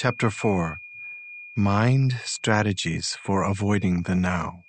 [0.00, 0.78] Chapter 4
[1.56, 4.60] Mind Strategies for Avoiding the Now.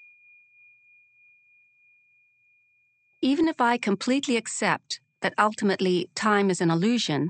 [3.21, 7.29] Even if I completely accept that ultimately time is an illusion,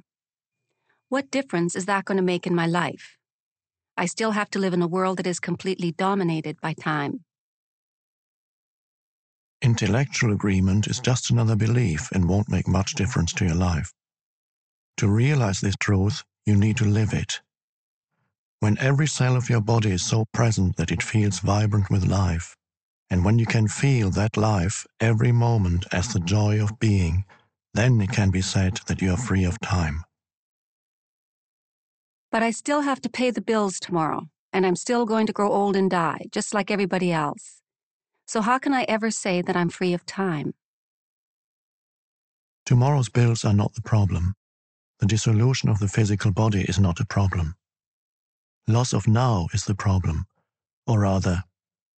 [1.10, 3.18] what difference is that going to make in my life?
[3.98, 7.26] I still have to live in a world that is completely dominated by time.
[9.62, 13.92] Intellectual agreement is just another belief and won't make much difference to your life.
[15.00, 17.42] To realize this truth, you need to live it.
[18.62, 22.58] When every cell of your body is so present that it feels vibrant with life,
[23.10, 27.24] and when you can feel that life every moment as the joy of being,
[27.74, 30.04] then it can be said that you are free of time.
[32.32, 35.52] But I still have to pay the bills tomorrow, and I'm still going to grow
[35.52, 37.62] old and die, just like everybody else.
[38.28, 40.54] So how can I ever say that I'm free of time?
[42.66, 44.36] Tomorrow's bills are not the problem.
[45.00, 47.56] The dissolution of the physical body is not a problem.
[48.70, 50.28] Loss of now is the problem,
[50.86, 51.44] or rather,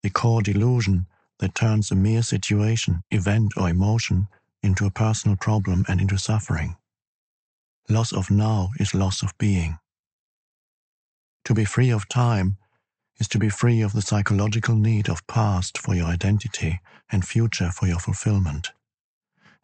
[0.05, 1.07] the core delusion
[1.41, 4.29] that turns a mere situation, event, or emotion
[4.62, 6.77] into a personal problem and into suffering.
[7.89, 9.81] Loss of now is loss of being.
[11.47, 12.57] To be free of time
[13.19, 16.79] is to be free of the psychological need of past for your identity
[17.11, 18.69] and future for your fulfillment.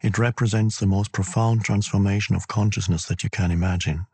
[0.01, 4.07] It represents the most profound transformation of consciousness that you can imagine.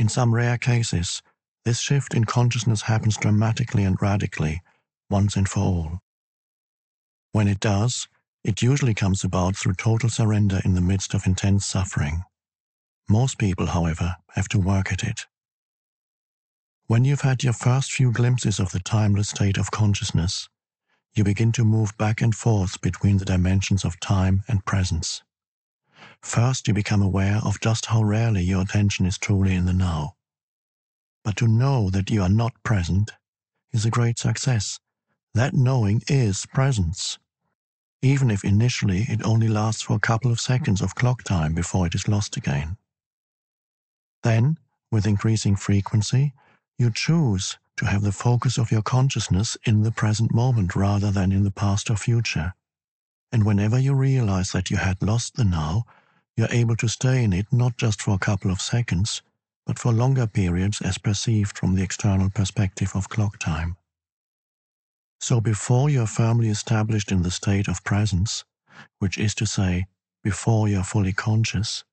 [0.00, 1.20] In some rare cases,
[1.66, 4.62] this shift in consciousness happens dramatically and radically,
[5.10, 5.98] once and for all.
[7.32, 8.08] When it does,
[8.42, 12.22] it usually comes about through total surrender in the midst of intense suffering.
[13.10, 15.26] Most people, however, have to work at it.
[16.86, 20.48] When you've had your first few glimpses of the timeless state of consciousness,
[21.14, 25.22] you begin to move back and forth between the dimensions of time and presence.
[26.22, 30.16] First, you become aware of just how rarely your attention is truly in the now.
[31.24, 33.12] But to know that you are not present
[33.72, 34.78] is a great success.
[35.34, 37.18] That knowing is presence,
[38.02, 41.86] even if initially it only lasts for a couple of seconds of clock time before
[41.86, 42.76] it is lost again.
[44.22, 44.58] Then,
[44.90, 46.34] with increasing frequency,
[46.78, 51.32] you choose to have the focus of your consciousness in the present moment rather than
[51.32, 52.54] in the past or future.
[53.32, 55.84] And whenever you realize that you had lost the now,
[56.36, 59.22] you're able to stay in it not just for a couple of seconds,
[59.66, 63.76] but for longer periods as perceived from the external perspective of clock time.
[65.20, 68.44] So before you're firmly established in the state of presence,
[68.98, 69.86] which is to say,
[70.24, 71.84] before you're fully conscious,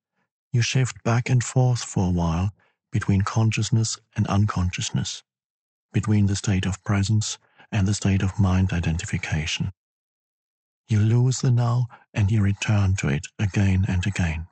[0.54, 2.52] you shift back and forth for a while
[2.92, 5.24] between consciousness and unconsciousness,
[5.94, 7.38] between the state of presence
[7.72, 9.72] and the state of mind identification.
[10.90, 14.48] You lose the now and you return to it again and again.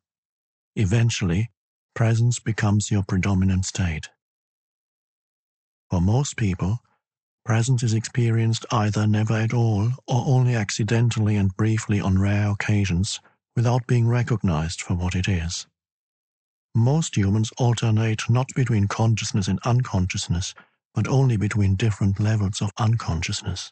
[0.76, 1.50] Eventually,
[1.94, 4.10] presence becomes your predominant state.
[5.90, 6.80] For most people,
[7.46, 13.22] presence is experienced either never at all or only accidentally and briefly on rare occasions
[13.56, 15.68] without being recognized for what it is.
[16.76, 20.54] Most humans alternate not between consciousness and unconsciousness,
[20.94, 23.72] but only between different levels of unconsciousness.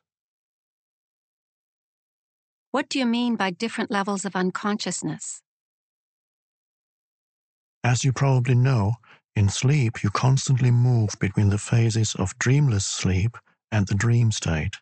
[2.74, 5.44] What do you mean by different levels of unconsciousness?
[7.84, 8.94] As you probably know,
[9.36, 13.38] in sleep you constantly move between the phases of dreamless sleep
[13.72, 14.78] and the dream state.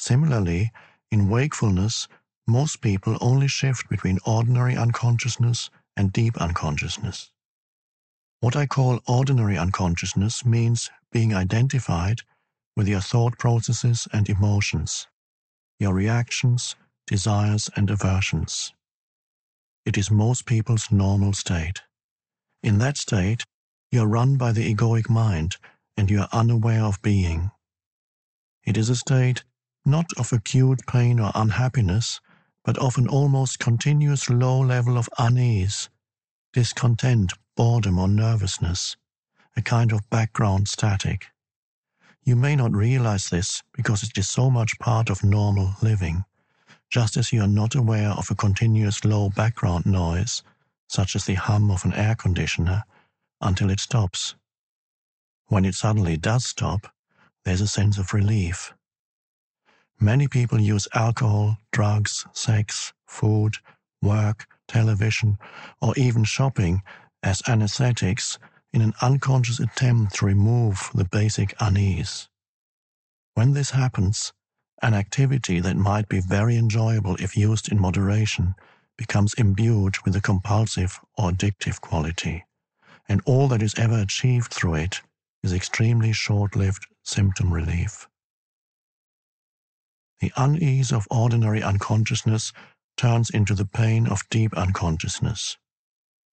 [0.00, 0.72] Similarly,
[1.12, 2.08] in wakefulness,
[2.48, 7.30] most people only shift between ordinary unconsciousness and deep unconsciousness.
[8.40, 12.22] What I call ordinary unconsciousness means being identified
[12.76, 15.06] with your thought processes and emotions,
[15.78, 16.74] your reactions,
[17.12, 18.72] desires, and aversions.
[19.84, 21.82] It is most people's normal state.
[22.62, 23.44] In that state,
[23.90, 25.56] you are run by the egoic mind
[25.94, 27.50] and you are unaware of being.
[28.64, 29.44] It is a state
[29.84, 32.18] not of acute pain or unhappiness,
[32.64, 35.90] but of an almost continuous low level of unease,
[36.54, 38.96] discontent, boredom, or nervousness,
[39.54, 41.26] a kind of background static.
[42.24, 46.24] You may not realize this because it is so much part of normal living,
[46.92, 50.42] just as you are not aware of a continuous low background noise,
[50.88, 52.84] such as the hum of an air conditioner,
[53.40, 54.34] until it stops.
[55.48, 56.92] When it suddenly does stop,
[57.46, 58.74] there's a sense of relief.
[59.98, 63.56] Many people use alcohol, drugs, sex, food,
[64.02, 65.38] work, television,
[65.80, 66.82] or even shopping
[67.22, 68.38] as anesthetics
[68.74, 72.28] in an unconscious attempt to remove the basic unease.
[73.34, 74.34] When this happens,
[74.82, 78.54] an activity that might be very enjoyable if used in moderation
[78.98, 82.44] becomes imbued with a compulsive or addictive quality,
[83.08, 85.00] and all that is ever achieved through it
[85.42, 88.08] is extremely short lived symptom relief.
[90.20, 92.52] The unease of ordinary unconsciousness
[92.96, 95.58] turns into the pain of deep unconsciousness,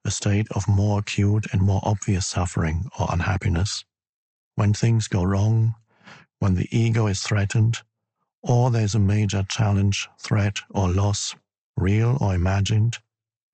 [0.05, 3.83] a state of more acute and more obvious suffering or unhappiness.
[4.55, 5.75] When things go wrong,
[6.39, 7.79] when the ego is threatened,
[8.41, 11.35] or there's a major challenge, threat, or loss,
[11.77, 12.97] real or imagined,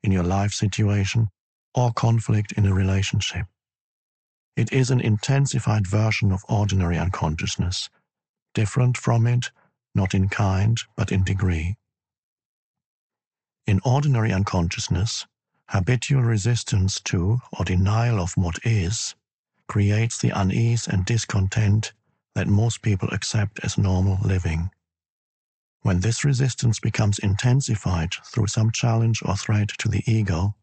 [0.04, 1.30] in your life situation,
[1.74, 3.48] or conflict in a relationship.
[4.56, 7.90] It is an intensified version of ordinary unconsciousness,
[8.54, 9.52] different from it,
[9.94, 11.76] not in kind, but in degree.
[13.68, 15.26] In ordinary unconsciousness,
[15.70, 19.16] habitual resistance to or denial of what is
[19.68, 21.92] creates the unease and discontent
[22.36, 24.70] that most people accept as normal living.
[25.86, 30.56] When this resistance becomes intensified through some challenge or threat to the ego,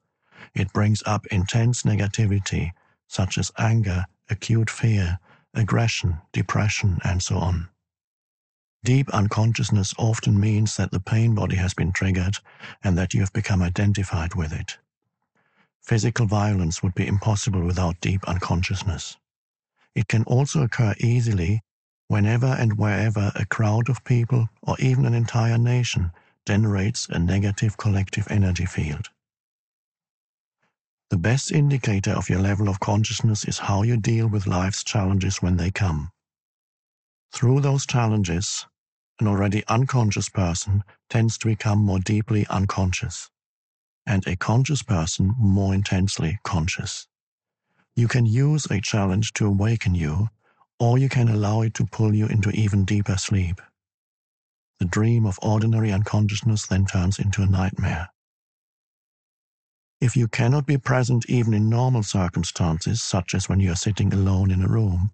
[0.53, 2.73] it brings up intense negativity
[3.07, 5.21] such as anger, acute fear,
[5.55, 7.69] aggression, depression, and so on.
[8.83, 12.39] Deep unconsciousness often means that the pain body has been triggered
[12.83, 14.79] and that you have become identified with it.
[15.81, 19.17] Physical violence would be impossible without deep unconsciousness.
[19.95, 21.63] It can also occur easily
[22.13, 26.13] whenever and wherever a crowd of people or even an entire nation
[26.47, 29.09] generates a negative collective energy field.
[31.09, 35.41] The best indicator of your level of consciousness is how you deal with life's challenges
[35.41, 36.11] when they come.
[37.33, 38.67] Through those challenges,
[39.19, 43.31] an already unconscious person tends to become more deeply unconscious,
[44.07, 47.09] and a conscious person more intensely conscious.
[47.97, 50.29] You can use a challenge to awaken you,
[50.83, 53.61] or you can allow it to pull you into even deeper sleep.
[54.81, 58.09] The dream of ordinary unconsciousness then turns into a nightmare.
[60.01, 64.13] If you cannot be present even in normal circumstances, such as when you are sitting
[64.13, 65.13] alone in a room,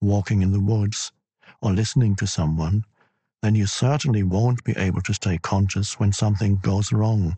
[0.00, 1.12] walking in the woods,
[1.62, 2.84] or listening to someone,
[3.40, 7.36] then you certainly won't be able to stay conscious when something goes wrong,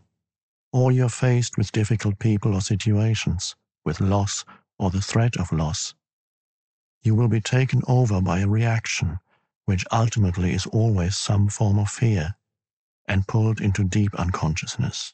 [0.73, 4.45] or you're faced with difficult people or situations, with loss
[4.79, 5.93] or the threat of loss.
[7.03, 9.19] You will be taken over by a reaction,
[9.65, 12.35] which ultimately is always some form of fear,
[13.07, 15.13] and pulled into deep unconsciousness.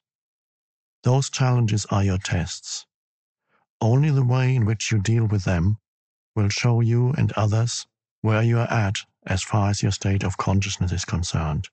[1.04, 2.86] Those challenges are your tests.
[3.82, 5.78] Only the way in which you deal with them
[6.36, 7.86] will show you and others
[8.22, 11.68] where you are at as far as your state of consciousness is concerned,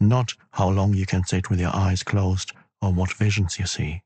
[0.00, 4.02] not how long you can sit with your eyes closed or what visions you see.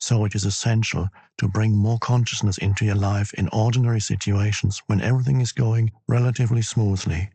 [0.00, 1.08] So it is essential
[1.38, 6.62] to bring more consciousness into your life in ordinary situations when everything is going relatively
[6.62, 7.30] smoothly.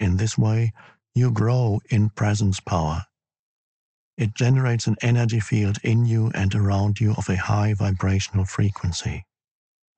[0.00, 0.72] In this way,
[1.14, 3.06] you grow in presence power.
[4.16, 9.24] It generates an energy field in you and around you of a high vibrational frequency.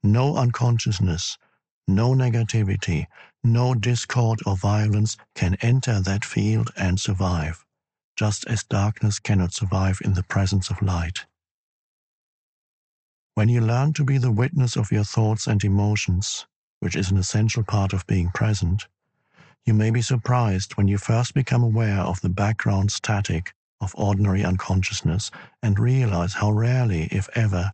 [0.03, 1.39] No unconsciousness
[1.91, 3.07] no negativity,
[3.43, 7.65] no discord or violence can enter that field and survive,
[8.17, 11.27] just as darkness cannot survive in the presence of light.
[13.35, 16.47] When you learn to be the witness of your thoughts and emotions,
[16.81, 18.87] which is an essential part of being present,
[19.67, 24.45] you may be surprised when you first become aware of the background static of ordinary
[24.45, 25.31] unconsciousness
[25.63, 27.73] and realize how rarely, if ever,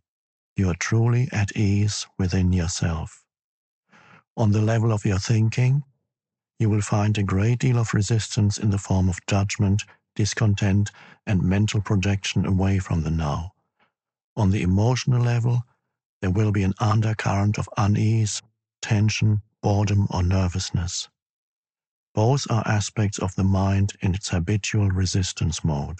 [0.55, 3.23] you are truly at ease within yourself
[4.37, 5.83] on the level of your thinking,
[6.59, 9.83] you will find a great deal of resistance in the form of judgment,
[10.15, 10.91] discontent,
[11.25, 13.51] and mental projection away from the now.
[14.37, 15.63] On the emotional level,
[16.21, 18.43] there will be an undercurrent of unease,
[18.83, 21.09] tension, boredom, or nervousness.
[22.13, 25.97] Both are aspects of the mind in its habitual resistance mode.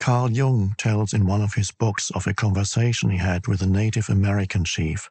[0.00, 3.66] Carl Jung tells in one of his books of a conversation he had with a
[3.66, 5.08] Native American chief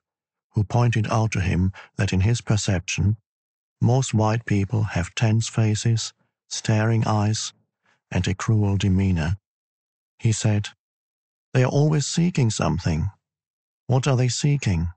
[0.51, 3.17] who pointed out to him that in his perception,
[3.81, 6.13] most white people have tense faces,
[6.47, 7.53] staring eyes,
[8.11, 9.37] and a cruel demeanor.
[10.19, 10.69] He said,
[11.53, 13.11] They are always seeking something.
[13.87, 14.87] What are they seeking?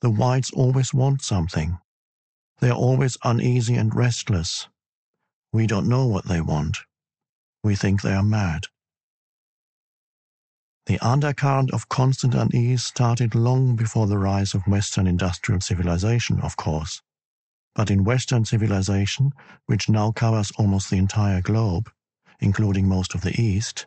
[0.00, 1.78] The whites always want something.
[2.60, 4.68] They are always uneasy and restless.
[5.52, 6.78] We don't know what they want.
[7.64, 8.66] We think they are mad.
[10.86, 16.56] The undercurrent of constant unease started long before the rise of Western industrial civilization, of
[16.56, 17.02] course.
[17.74, 19.32] But in Western civilization,
[19.66, 21.90] which now covers almost the entire globe,
[22.40, 23.86] including most of the East,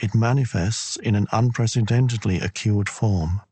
[0.00, 3.42] it manifests in an unprecedentedly acute form.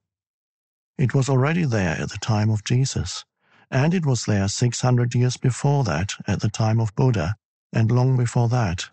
[0.98, 3.24] It was already there at the time of Jesus,
[3.70, 7.36] and it was there 600 years before that at the time of Buddha,
[7.72, 8.84] and long before that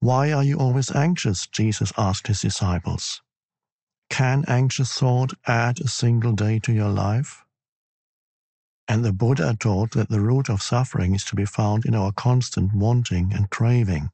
[0.00, 1.48] Why are you always anxious?
[1.48, 3.22] Jesus asked his disciples.
[4.10, 7.44] Can anxious thought add a single day to your life?
[8.88, 12.12] And the Buddha taught that the root of suffering is to be found in our
[12.12, 14.10] constant wanting and craving.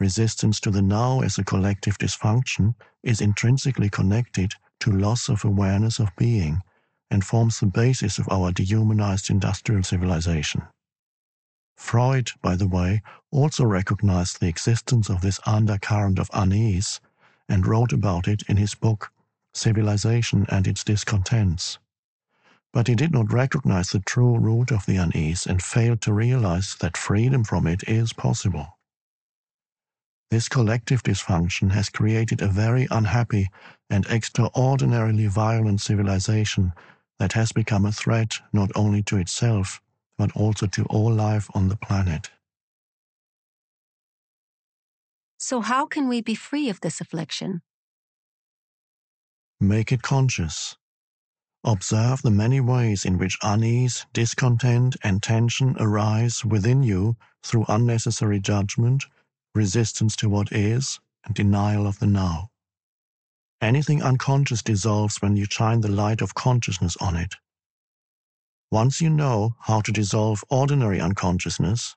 [0.00, 5.98] Resistance to the now as a collective dysfunction is intrinsically connected to loss of awareness
[5.98, 6.62] of being
[7.10, 10.62] and forms the basis of our dehumanized industrial civilization.
[11.76, 17.00] Freud, by the way, also recognized the existence of this undercurrent of unease
[17.46, 19.12] and wrote about it in his book
[19.52, 21.78] Civilization and Its Discontents.
[22.72, 26.76] But he did not recognize the true root of the unease and failed to realize
[26.80, 28.78] that freedom from it is possible.
[30.30, 33.48] This collective dysfunction has created a very unhappy
[33.88, 36.72] and extraordinarily violent civilization
[37.18, 39.80] that has become a threat not only to itself,
[40.16, 42.30] but also to all life on the planet.
[45.36, 47.62] So, how can we be free of this affliction?
[49.60, 50.76] Make it conscious.
[51.64, 58.38] Observe the many ways in which unease, discontent, and tension arise within you through unnecessary
[58.38, 59.04] judgment
[59.54, 62.50] resistance to what is, and denial of the now.
[63.60, 67.34] Anything unconscious dissolves when you shine the light of consciousness on it.
[68.70, 71.96] Once you know how to dissolve ordinary unconsciousness,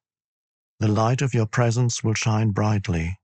[0.80, 3.18] the light of your presence will shine brightly,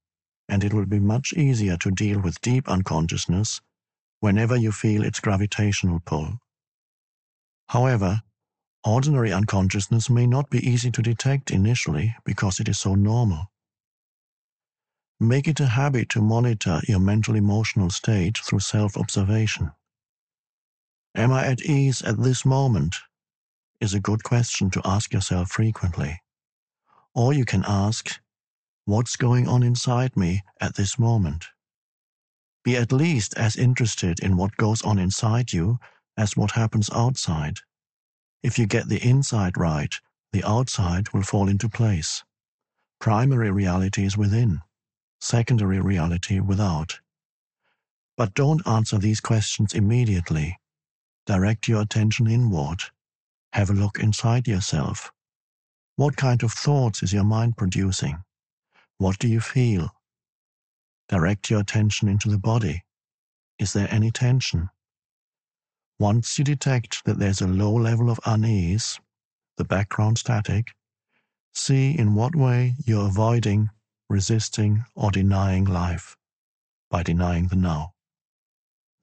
[0.48, 3.60] and it will be much easier to deal with deep unconsciousness
[4.20, 6.40] whenever you feel its gravitational pull.
[7.70, 8.22] However,
[8.84, 13.48] ordinary unconsciousness may not be easy to detect initially because it is so normal.
[15.20, 19.72] Make it a habit to monitor your mental emotional state through self observation.
[21.16, 22.96] Am I at ease at this moment?
[23.82, 26.22] is a good question to ask yourself frequently.
[27.16, 28.20] Or you can ask,
[28.86, 31.46] What's going on inside me at this moment?
[32.64, 35.80] Be at least as interested in what goes on inside you
[36.18, 37.60] as what happens outside.
[38.42, 39.94] If you get the inside right,
[40.34, 42.24] the outside will fall into place.
[43.00, 44.62] Primary reality is within
[45.20, 47.00] secondary reality without.
[48.18, 50.58] But don't answer these questions immediately.
[51.26, 52.82] Direct your attention inward.
[53.54, 55.12] Have a look inside yourself.
[55.96, 58.24] What kind of thoughts is your mind producing?
[58.98, 59.90] What do you feel?
[61.08, 62.84] Direct your attention into the body.
[63.58, 64.70] Is there any tension?
[66.00, 69.00] Once you detect that there's a low level of unease,
[69.58, 70.68] the background static,
[71.54, 73.70] see in what way you're avoiding
[74.10, 76.18] resisting, or denying life
[76.90, 77.94] by denying the now.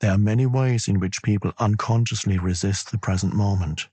[0.00, 3.88] There are many ways in which people unconsciously resist the present moment.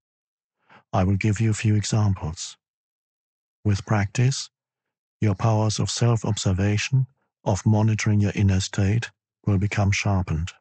[0.91, 2.57] I will give you a few examples.
[3.63, 4.49] With practice,
[5.21, 7.07] your powers of self observation,
[7.45, 9.11] of monitoring your inner state,
[9.45, 10.51] will become sharpened.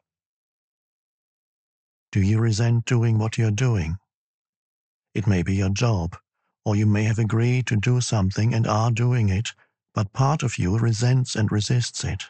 [2.11, 3.97] Do you resent doing what you're doing?
[5.13, 6.15] It may be your job,
[6.65, 9.49] or you may have agreed to do something and are doing it
[9.93, 12.23] but part of you resents and resists it.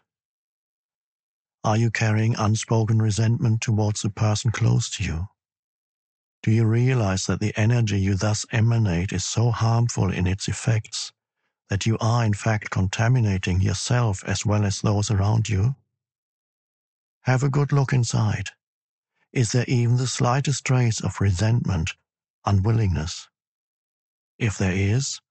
[1.64, 5.28] Are you carrying unspoken resentment towards a person close to you?
[6.42, 11.14] Do you realize that the energy you thus emanate is so harmful in its effects
[11.70, 15.76] that you are in fact contaminating yourself as well as those around you?
[17.22, 18.50] Have a good look inside.
[19.32, 21.92] Is there even the slightest trace of resentment,
[22.46, 23.30] unwillingness?
[24.38, 25.22] If there is,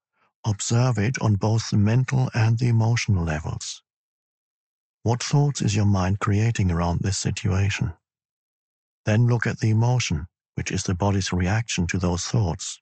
[0.45, 3.81] Observe it on both the mental and the emotional levels.
[5.03, 7.93] What thoughts is your mind creating around this situation?
[9.05, 12.81] Then look at the emotion, which is the body's reaction to those thoughts.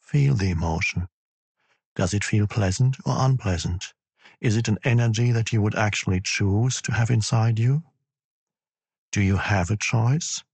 [0.00, 1.08] Feel the emotion.
[1.94, 3.94] Does it feel pleasant or unpleasant?
[4.40, 7.82] Is it an energy that you would actually choose to have inside you?
[9.12, 10.44] Do you have a choice?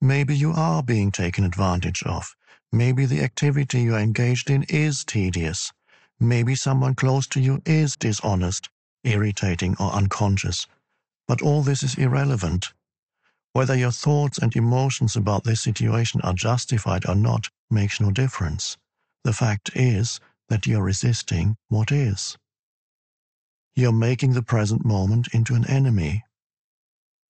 [0.00, 2.36] Maybe you are being taken advantage of
[2.74, 5.72] Maybe the activity you are engaged in is tedious.
[6.18, 8.68] Maybe someone close to you is dishonest,
[9.04, 10.66] irritating, or unconscious.
[11.28, 12.72] But all this is irrelevant.
[13.52, 18.76] Whether your thoughts and emotions about this situation are justified or not makes no difference.
[19.22, 22.36] The fact is that you're resisting what is.
[23.76, 26.24] You're making the present moment into an enemy.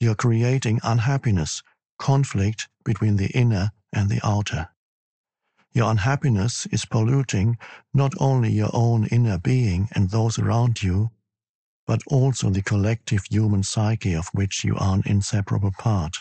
[0.01, 1.63] You're creating unhappiness,
[1.99, 4.71] conflict between the inner and the outer.
[5.75, 7.59] Your unhappiness is polluting
[7.95, 11.11] not only your own inner being and those around you,
[11.87, 16.19] but also the collective human psyche of which you are an inseparable part.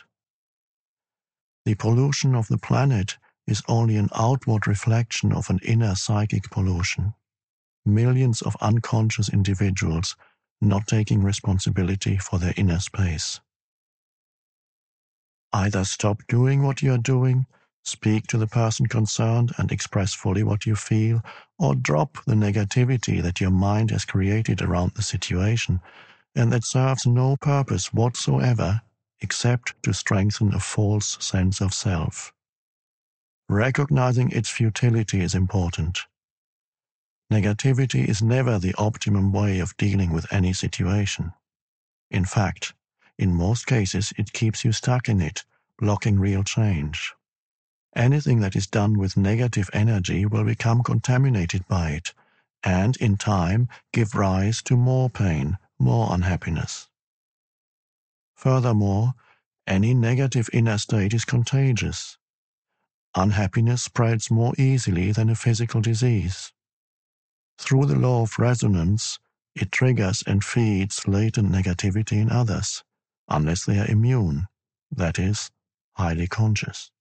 [1.65, 3.17] The pollution of the planet
[3.47, 7.13] is only an outward reflection of an inner psychic pollution.
[7.85, 10.15] millions of unconscious individuals
[10.61, 13.39] not taking responsibility for their inner space.
[15.53, 17.45] Either stop doing what you are doing,
[17.83, 21.21] speak to the person concerned and express fully what you feel,
[21.59, 25.79] or drop the negativity that your mind has created around the situation
[26.35, 28.81] and that serves no purpose whatsoever
[29.21, 32.33] except to strengthen a false sense of self.
[33.47, 35.99] Recognizing its futility is important.
[37.31, 41.31] Negativity is never the optimum way of dealing with any situation.
[42.11, 42.73] In fact,
[43.17, 45.43] in most cases, it keeps you stuck in it,
[45.79, 47.13] blocking real change.
[47.95, 52.13] Anything that is done with negative energy will become contaminated by it,
[52.63, 56.87] and in time give rise to more pain, more unhappiness.
[58.35, 59.13] Furthermore,
[59.67, 62.17] any negative inner state is contagious.
[63.15, 66.51] Unhappiness spreads more easily than a physical disease.
[67.59, 69.19] Through the law of resonance,
[69.55, 72.83] it triggers and feeds latent negativity in others,
[73.29, 74.47] unless they are immune,
[74.91, 75.51] that is,
[75.93, 76.91] highly conscious.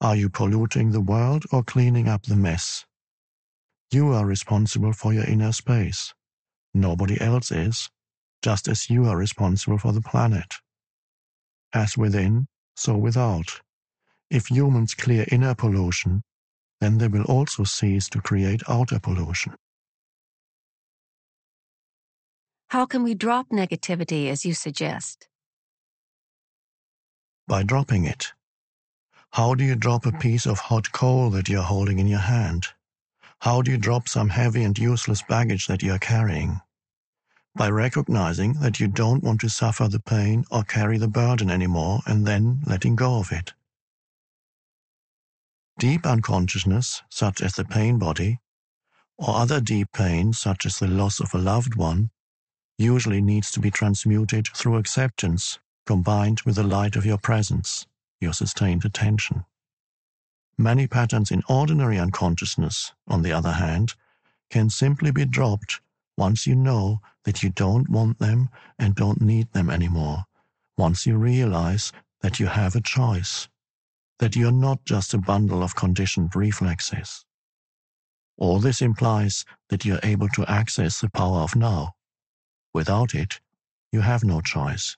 [0.00, 2.86] Are you polluting the world or cleaning up the mess?
[3.90, 6.14] You are responsible for your inner space.
[6.72, 7.90] Nobody else is,
[8.40, 10.54] just as you are responsible for the planet.
[11.72, 13.60] As within, so without.
[14.30, 16.22] If humans clear inner pollution,
[16.80, 19.56] then they will also cease to create outer pollution.
[22.68, 25.26] How can we drop negativity as you suggest?
[27.48, 28.32] By dropping it.
[29.32, 32.68] How do you drop a piece of hot coal that you're holding in your hand?
[33.40, 36.60] How do you drop some heavy and useless baggage that you're carrying?
[37.54, 42.00] By recognizing that you don't want to suffer the pain or carry the burden anymore
[42.06, 43.52] and then letting go of it.
[45.78, 48.40] Deep unconsciousness, such as the pain body,
[49.16, 52.10] or other deep pain, such as the loss of a loved one,
[52.78, 57.86] usually needs to be transmuted through acceptance combined with the light of your presence,
[58.20, 59.44] your sustained attention.
[60.56, 63.94] Many patterns in ordinary unconsciousness, on the other hand,
[64.50, 65.80] can simply be dropped
[66.16, 70.24] once you know that you don't want them and don't need them anymore,
[70.76, 73.48] once you realize that you have a choice
[74.18, 77.24] that you're not just a bundle of conditioned reflexes.
[78.36, 81.94] All this implies that you're able to access the power of now.
[82.74, 83.40] Without it,
[83.92, 84.96] you have no choice.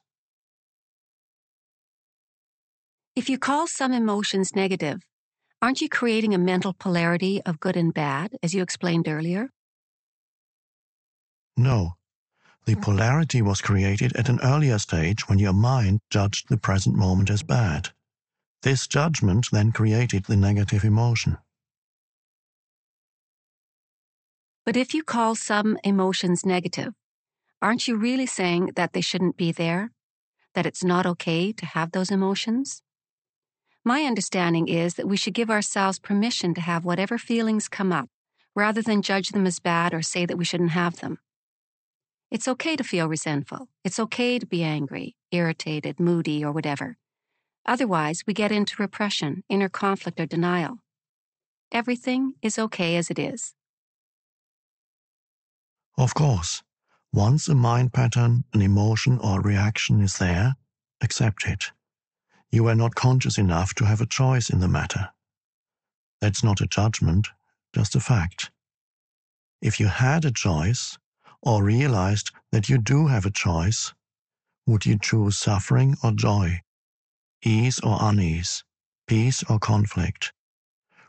[3.16, 5.02] If you call some emotions negative,
[5.60, 9.50] aren't you creating a mental polarity of good and bad, as you explained earlier?
[11.56, 11.96] No.
[12.66, 12.82] The mm.
[12.82, 17.42] polarity was created at an earlier stage when your mind judged the present moment as
[17.42, 17.88] bad.
[18.62, 21.38] This judgment then created the negative emotion.
[24.64, 26.94] But if you call some emotions negative,
[27.60, 29.90] aren't you really saying that they shouldn't be there?
[30.54, 32.82] That it's not okay to have those emotions?
[33.84, 38.10] My understanding is that we should give ourselves permission to have whatever feelings come up,
[38.54, 41.18] rather than judge them as bad or say that we shouldn't have them.
[42.30, 43.68] It's okay to feel resentful.
[43.82, 46.98] It's okay to be angry, irritated, moody, or whatever.
[47.64, 50.78] Otherwise, we get into repression, inner conflict, or denial.
[51.72, 53.54] Everything is okay as it is.
[55.96, 56.62] Of course,
[57.12, 60.56] once a mind pattern, an emotion, or reaction is there,
[61.00, 61.72] accept it.
[62.52, 65.10] You are not conscious enough to have a choice in the matter.
[66.20, 67.28] That's not a judgment,
[67.74, 68.50] just a fact.
[69.62, 70.98] If you had a choice,
[71.42, 73.94] or realized that you do have a choice,
[74.66, 76.60] would you choose suffering or joy?
[77.44, 78.64] ease or unease,
[79.06, 80.32] peace or conflict?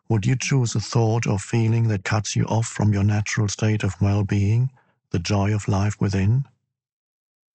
[0.09, 3.83] Would you choose a thought or feeling that cuts you off from your natural state
[3.83, 4.71] of well being,
[5.11, 6.45] the joy of life within?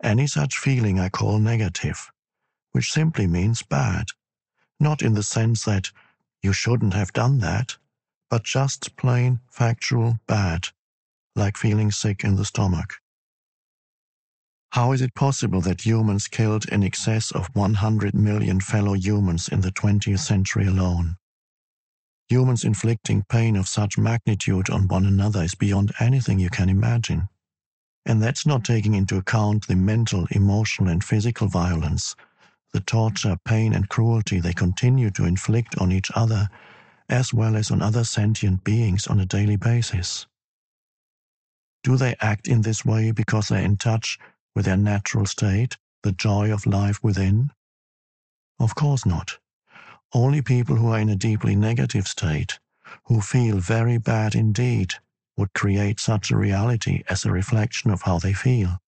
[0.03, 2.11] Any such feeling I call negative,
[2.77, 4.05] which simply means bad,
[4.79, 5.91] not in the sense that
[6.43, 7.79] you shouldn't have done that,
[8.29, 10.69] but just plain factual bad,
[11.35, 12.97] like feeling sick in the stomach.
[14.73, 19.63] How is it possible that humans killed in excess of 100 million fellow humans in
[19.63, 21.17] the 20th century alone?
[22.29, 27.31] Humans inflicting pain of such magnitude on one another is beyond anything you can imagine.
[28.05, 32.15] And that's not taking into account the mental, emotional, and physical violence,
[32.73, 36.49] the torture, pain, and cruelty they continue to inflict on each other,
[37.09, 40.27] as well as on other sentient beings on a daily basis.
[41.83, 44.19] Do they act in this way because they're in touch
[44.55, 47.51] with their natural state, the joy of life within?
[48.59, 49.39] Of course not.
[50.13, 52.59] Only people who are in a deeply negative state,
[53.05, 54.95] who feel very bad indeed,
[55.37, 58.79] would create such a reality as a reflection of how they feel.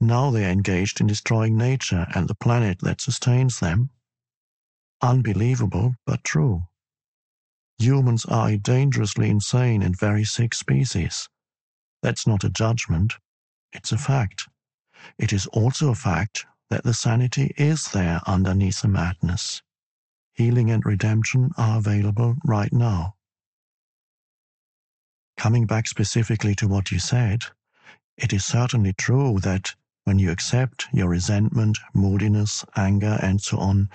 [0.00, 3.90] Now they are engaged in destroying nature and the planet that sustains them.
[5.00, 6.64] Unbelievable, but true.
[7.78, 11.28] Humans are a dangerously insane and very sick species.
[12.02, 13.14] That's not a judgment,
[13.72, 14.48] it's a fact.
[15.18, 19.62] It is also a fact that the sanity is there underneath the madness.
[20.34, 23.14] Healing and redemption are available right now.
[25.36, 27.42] Coming back specifically to what you said,
[28.16, 29.74] it is certainly true that
[30.06, 33.90] when you accept your resentment, moodiness, anger, and so on,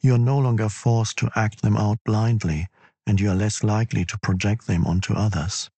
[0.00, 2.66] you are no longer forced to act them out blindly,
[3.06, 5.70] and you are less likely to project them onto others.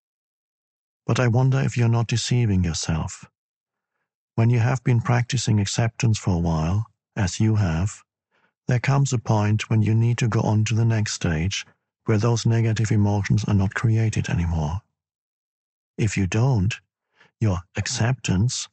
[1.06, 3.26] But I wonder if you're not deceiving yourself.
[4.34, 8.02] When you have been practicing acceptance for a while, as you have,
[8.68, 11.66] there comes a point when you need to go on to the next stage
[12.06, 14.80] where those negative emotions are not created anymore.
[15.98, 16.74] If you don't,
[17.40, 18.68] your acceptance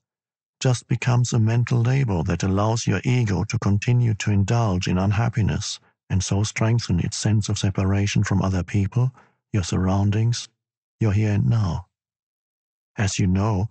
[0.64, 5.78] just becomes a mental label that allows your ego to continue to indulge in unhappiness
[6.10, 9.12] and so strengthen its sense of separation from other people,
[9.52, 10.48] your surroundings,
[11.02, 11.86] your here and now.
[12.98, 13.68] As you know,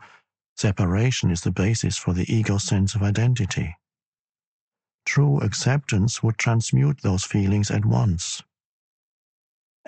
[0.55, 3.75] separation is the basis for the ego's sense of identity.
[5.07, 8.43] True acceptance would transmute those feelings at once.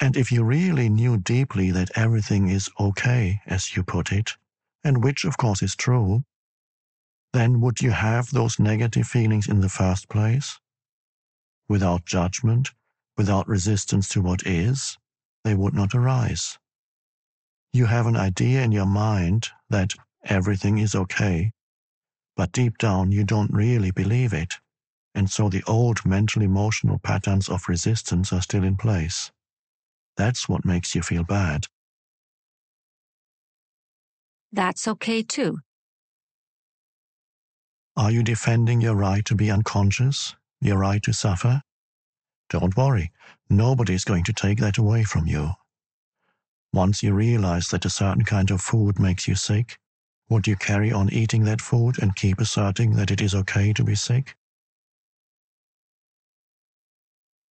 [0.00, 4.30] And if you really knew deeply that everything is okay, as you put it,
[4.82, 6.24] and which of course is true,
[7.34, 10.60] then would you have those negative feelings in the first place?
[11.68, 12.70] Without judgment,
[13.16, 14.96] without resistance to what is,
[15.42, 16.58] they would not arise.
[17.72, 19.94] You have an idea in your mind that
[20.24, 21.50] everything is okay,
[22.36, 24.54] but deep down you don't really believe it,
[25.12, 29.32] and so the old mental emotional patterns of resistance are still in place.
[30.16, 31.66] That's what makes you feel bad.
[34.52, 35.63] That's okay too.
[37.96, 41.62] Are you defending your right to be unconscious, your right to suffer?
[42.50, 43.12] Don't worry,
[43.48, 45.50] nobody is going to take that away from you.
[46.72, 49.78] Once you realize that a certain kind of food makes you sick,
[50.28, 53.84] would you carry on eating that food and keep asserting that it is okay to
[53.84, 54.34] be sick?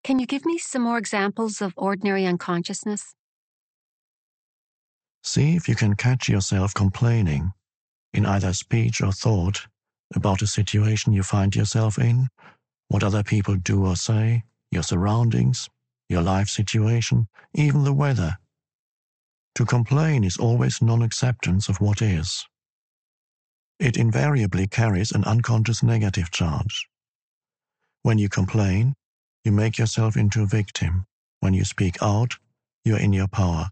[0.03, 3.15] Can you give me some more examples of ordinary unconsciousness?
[5.23, 7.53] See if you can catch yourself complaining,
[8.13, 9.69] in either speech or thought,
[10.15, 12.29] about a situation you find yourself in,
[12.89, 15.69] what other people do or say, your surroundings,
[16.09, 18.37] your life situation, even the weather.
[19.57, 22.45] To complain is always non acceptance of what is.
[23.79, 26.89] It invariably carries an unconscious negative charge.
[28.03, 28.95] When you complain,
[29.45, 31.07] you make yourself into a victim.
[31.41, 32.37] When you speak out,
[32.85, 33.71] you're in your power.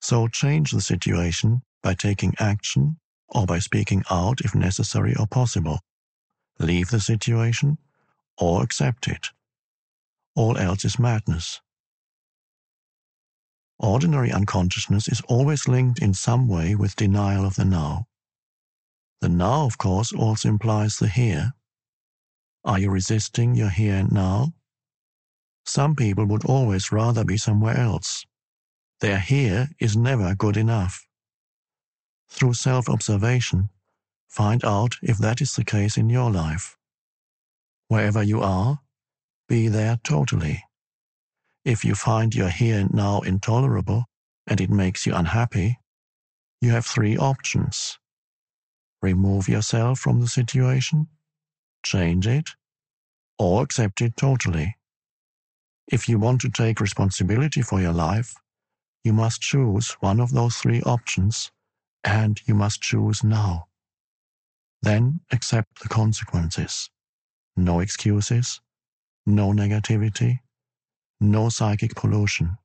[0.00, 5.80] So change the situation by taking action or by speaking out if necessary or possible.
[6.58, 7.78] Leave the situation
[8.38, 9.28] or accept it.
[10.36, 11.60] All else is madness.
[13.78, 18.06] Ordinary unconsciousness is always linked in some way with denial of the now.
[19.20, 21.54] The now, of course, also implies the here.
[22.64, 24.52] Are you resisting your here and now?
[25.66, 28.24] Some people would always rather be somewhere else.
[29.00, 31.06] Their here is never good enough.
[32.34, 33.70] Through self observation,
[34.28, 36.76] find out if that is the case in your life.
[37.88, 38.80] Wherever you are,
[39.48, 40.64] be there totally.
[41.64, 44.06] If you find your here and now intolerable
[44.48, 45.78] and it makes you unhappy,
[46.60, 47.98] you have three options.
[49.02, 51.08] Remove yourself from the situation,
[51.84, 52.50] change it,
[53.38, 54.76] or accept it totally.
[55.92, 58.34] If you want to take responsibility for your life,
[59.04, 61.52] you must choose one of those three options,
[62.04, 63.66] and you must choose now.
[64.82, 66.90] Then accept the consequences.
[67.56, 68.60] No excuses,
[69.24, 70.40] no negativity,
[71.20, 72.58] no psychic pollution.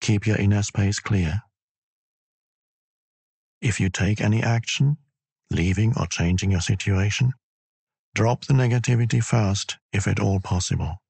[0.00, 1.40] Keep your inner space clear.
[3.62, 4.98] If you take any action,
[5.50, 7.32] leaving or changing your situation,
[8.14, 11.00] drop the negativity first if at all possible.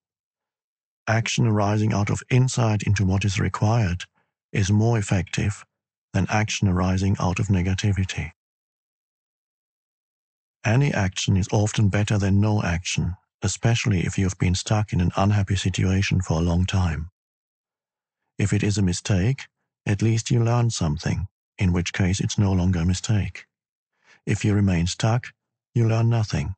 [1.08, 4.04] Action arising out of insight into what is required
[4.52, 5.64] is more effective
[6.14, 8.30] than action arising out of negativity.
[10.64, 15.00] Any action is often better than no action, especially if you have been stuck in
[15.02, 17.10] an unhappy situation for a long time.
[18.38, 19.42] If it is a mistake,
[19.84, 21.26] at least you learn something
[21.58, 23.44] in which case it's no longer a mistake.
[24.26, 25.28] If you remain stuck,
[25.74, 26.54] you learn nothing.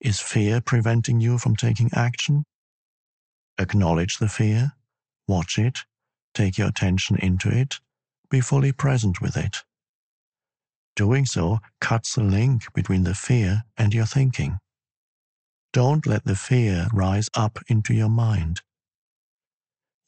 [0.00, 2.44] Is fear preventing you from taking action?
[3.58, 4.72] Acknowledge the fear,
[5.28, 5.80] watch it,
[6.34, 7.80] take your attention into it,
[8.28, 9.58] be fully present with it.
[10.96, 14.58] Doing so cuts the link between the fear and your thinking.
[15.72, 18.62] Don't let the fear rise up into your mind.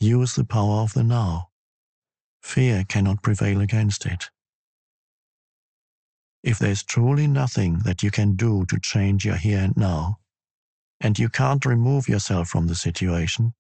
[0.01, 1.49] Use the power of the now.
[2.43, 4.31] Fear cannot prevail against it.
[6.43, 10.21] If there's truly nothing that you can do to change your here and now,
[11.01, 13.55] and you can't remove yourself from the situation,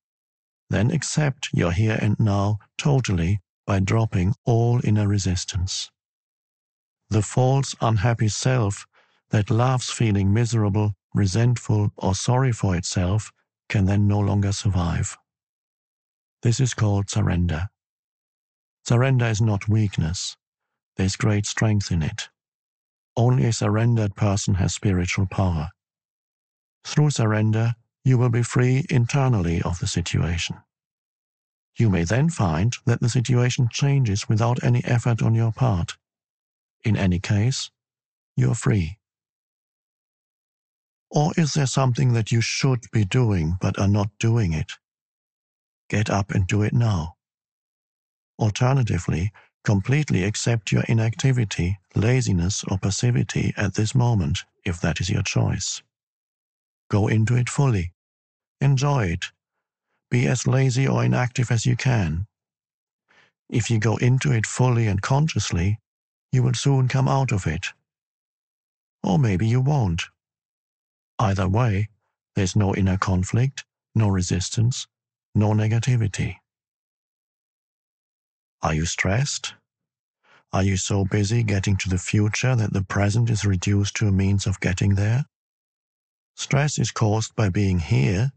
[0.71, 5.91] then accept your here and now totally by dropping all inner resistance.
[7.11, 8.87] The false, unhappy self
[9.29, 13.31] that loves feeling miserable, resentful, or sorry for itself
[13.69, 15.19] can then no longer survive.
[16.41, 17.69] This is called surrender.
[18.87, 20.39] Surrender is not weakness.
[20.97, 22.31] There's great strength in it.
[23.19, 25.69] Only a surrendered person has spiritual power.
[26.87, 30.57] Through surrender, you will be free internally of the situation.
[31.79, 35.97] You may then find that the situation changes without any effort on your part.
[36.85, 37.71] In any case,
[38.37, 38.99] you're free.
[41.11, 44.73] Or is there something that you should be doing but are not doing it?
[45.89, 47.15] Get up and do it now.
[48.39, 49.33] Alternatively,
[49.65, 55.83] completely accept your inactivity, laziness, or passivity at this moment, if that is your choice.
[56.91, 57.93] Go into it fully.
[58.61, 59.27] Enjoy it.
[60.11, 62.27] Be as lazy or inactive as you can.
[63.51, 65.79] If you go into it fully and consciously,
[66.33, 67.67] you will soon come out of it.
[69.03, 70.03] Or maybe you won't.
[71.19, 71.89] Either way,
[72.37, 74.87] there's no inner conflict, no resistance,
[75.35, 76.37] no negativity.
[78.63, 79.55] Are you stressed?
[80.53, 84.13] Are you so busy getting to the future that the present is reduced to a
[84.13, 85.27] means of getting there?
[86.37, 88.33] Stress is caused by being here,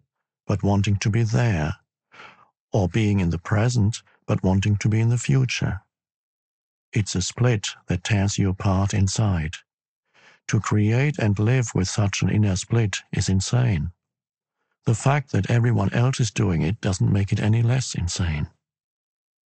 [0.47, 1.77] but wanting to be there,
[2.73, 5.82] or being in the present, but wanting to be in the future.
[6.93, 9.56] It's a split that tears you apart inside.
[10.47, 13.91] To create and live with such an inner split is insane.
[14.86, 18.49] The fact that everyone else is doing it doesn't make it any less insane.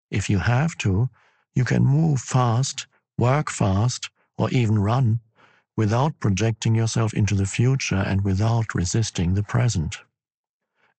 [0.10, 1.10] If you have to,
[1.54, 5.20] you can move fast, work fast, or even run
[5.76, 9.98] without projecting yourself into the future and without resisting the present.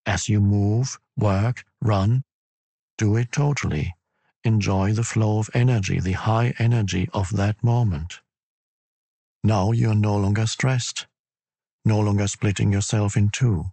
[0.06, 2.22] As you move, work, run,
[2.98, 3.94] do it totally.
[4.44, 8.20] Enjoy the flow of energy, the high energy of that moment.
[9.44, 11.06] Now you are no longer stressed,
[11.84, 13.66] no longer splitting yourself in two,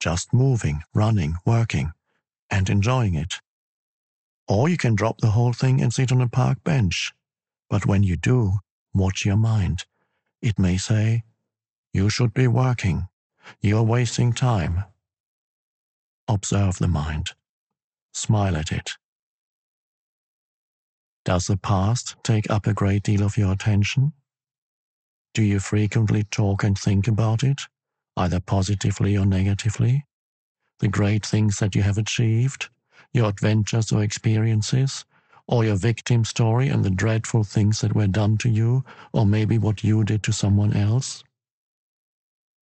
[0.00, 1.92] just moving, running, working,
[2.50, 3.40] and enjoying it.
[4.48, 7.14] Or you can drop the whole thing and sit on a park bench.
[7.70, 8.58] But when you do,
[8.92, 9.84] watch your mind
[10.44, 11.24] it may say,
[11.94, 13.08] You should be working.
[13.62, 14.84] You're wasting time.
[16.28, 17.32] Observe the mind.
[18.12, 18.92] Smile at it.
[21.24, 24.12] Does the past take up a great deal of your attention?
[25.34, 27.62] Do you frequently talk and think about it,
[28.16, 30.04] either positively or negatively?
[30.80, 32.68] The great things that you have achieved,
[33.12, 35.04] your adventures or experiences,
[35.46, 39.58] or your victim story and the dreadful things that were done to you, or maybe
[39.58, 41.22] what you did to someone else?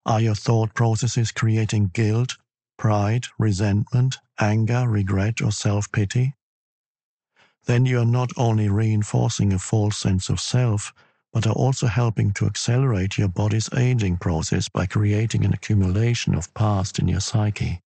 [0.05, 2.37] Are your thought processes creating guilt,
[2.83, 6.35] pride, resentment, anger, regret, or self pity?
[7.67, 10.93] Then you are not only reinforcing a false sense of self,
[11.33, 16.53] but are also helping to accelerate your body's aging process by creating an accumulation of
[16.55, 17.81] past in your psyche.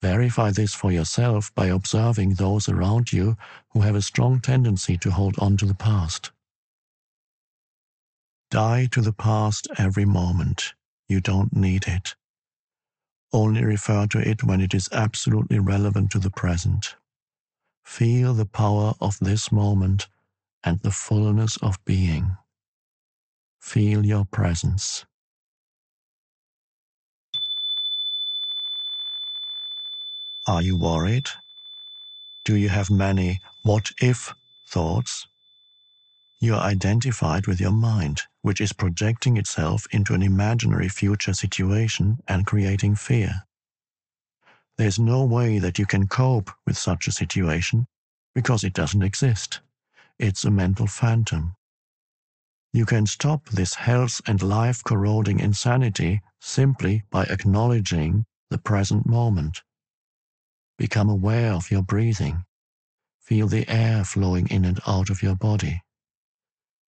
[0.00, 3.36] Verify this for yourself by observing those around you
[3.72, 6.30] who have a strong tendency to hold on to the past.
[8.52, 10.74] Die to the past every moment.
[11.08, 12.14] You don't need it.
[13.32, 16.96] Only refer to it when it is absolutely relevant to the present.
[17.84, 20.08] Feel the power of this moment
[20.64, 22.36] and the fullness of being.
[23.60, 25.04] Feel your presence.
[30.46, 31.28] Are you worried?
[32.44, 34.32] Do you have many what if
[34.68, 35.26] thoughts?
[36.38, 42.18] You are identified with your mind, which is projecting itself into an imaginary future situation
[42.28, 43.46] and creating fear.
[44.76, 47.86] There's no way that you can cope with such a situation
[48.34, 49.60] because it doesn't exist.
[50.18, 51.56] It's a mental phantom.
[52.74, 59.62] You can stop this health and life corroding insanity simply by acknowledging the present moment.
[60.76, 62.44] Become aware of your breathing.
[63.20, 65.80] Feel the air flowing in and out of your body.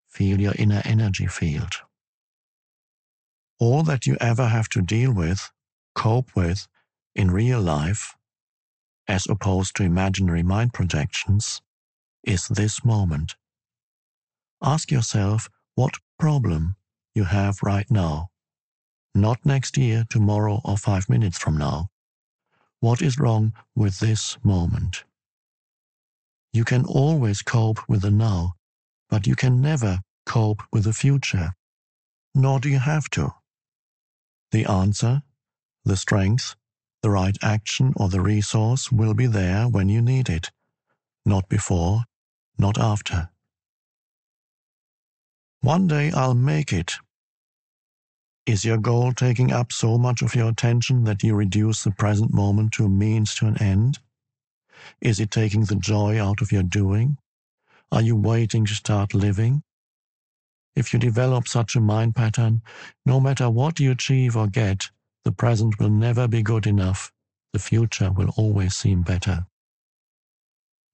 [0.08, 1.72] Feel your inner energy field.
[3.60, 5.50] All that you ever have to deal with,
[5.94, 6.66] cope with,
[7.14, 8.14] in real life,
[9.06, 11.60] as opposed to imaginary mind projections,
[12.24, 13.36] is this moment.
[14.62, 16.76] Ask yourself what problem
[17.14, 18.30] you have right now,
[19.14, 21.90] not next year, tomorrow, or five minutes from now.
[22.80, 25.04] What is wrong with this moment?
[26.52, 28.54] You can always cope with the now,
[29.08, 31.52] but you can never cope with the future,
[32.34, 33.30] nor do you have to.
[34.52, 35.22] The answer,
[35.84, 36.54] the strength,
[37.02, 40.50] the right action, or the resource will be there when you need it,
[41.24, 42.04] not before,
[42.58, 43.30] not after.
[45.60, 46.94] One day I'll make it.
[48.46, 52.32] Is your goal taking up so much of your attention that you reduce the present
[52.32, 53.98] moment to a means to an end?
[55.00, 57.18] Is it taking the joy out of your doing?
[57.90, 59.62] Are you waiting to start living?
[60.76, 62.62] If you develop such a mind pattern,
[63.06, 64.90] no matter what you achieve or get,
[65.24, 67.10] the present will never be good enough.
[67.52, 69.46] The future will always seem better.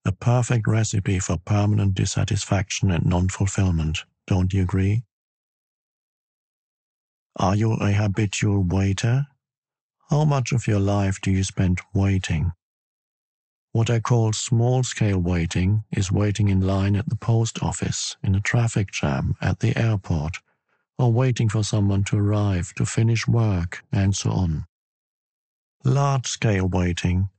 [0.04, 5.02] A perfect recipe for permanent dissatisfaction and non fulfillment, don't you agree?
[7.36, 9.26] Are you a habitual waiter?
[10.10, 12.52] How much of your life do you spend waiting?
[13.74, 18.36] What I call small scale waiting is waiting in line at the post office, in
[18.36, 20.36] a traffic jam, at the airport,
[20.96, 24.66] or waiting for someone to arrive to finish work, and so on.
[25.82, 27.30] Large scale waiting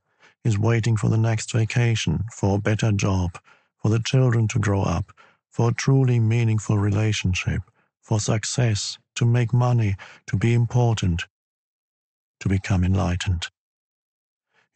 [0.44, 3.40] is waiting for the next vacation, for a better job,
[3.82, 5.14] for the children to grow up,
[5.50, 7.62] for a truly meaningful relationship,
[8.02, 9.96] for success, to make money,
[10.28, 11.24] to be important,
[12.42, 13.48] to become enlightened.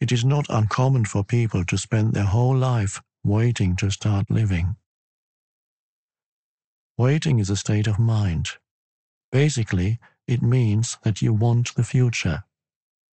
[0.00, 4.76] It is not uncommon for people to spend their whole life waiting to start living.
[6.96, 8.48] Waiting is a state of mind.
[9.30, 12.44] Basically, it means that you want the future.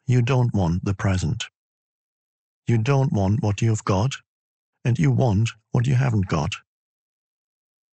[0.05, 1.45] You don't want the present.
[2.67, 4.11] You don't want what you've got,
[4.85, 6.51] and you want what you haven't got.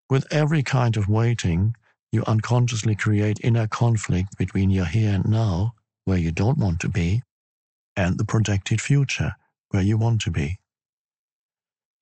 [0.10, 1.76] With every kind of waiting,
[2.12, 5.74] you unconsciously create inner conflict between your here and now,
[6.06, 7.24] where you don't want to be,
[7.96, 9.36] and the projected future
[9.70, 10.60] where you want to be.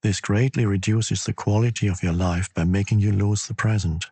[0.04, 4.06] This greatly reduces the quality of your life by making you lose the present.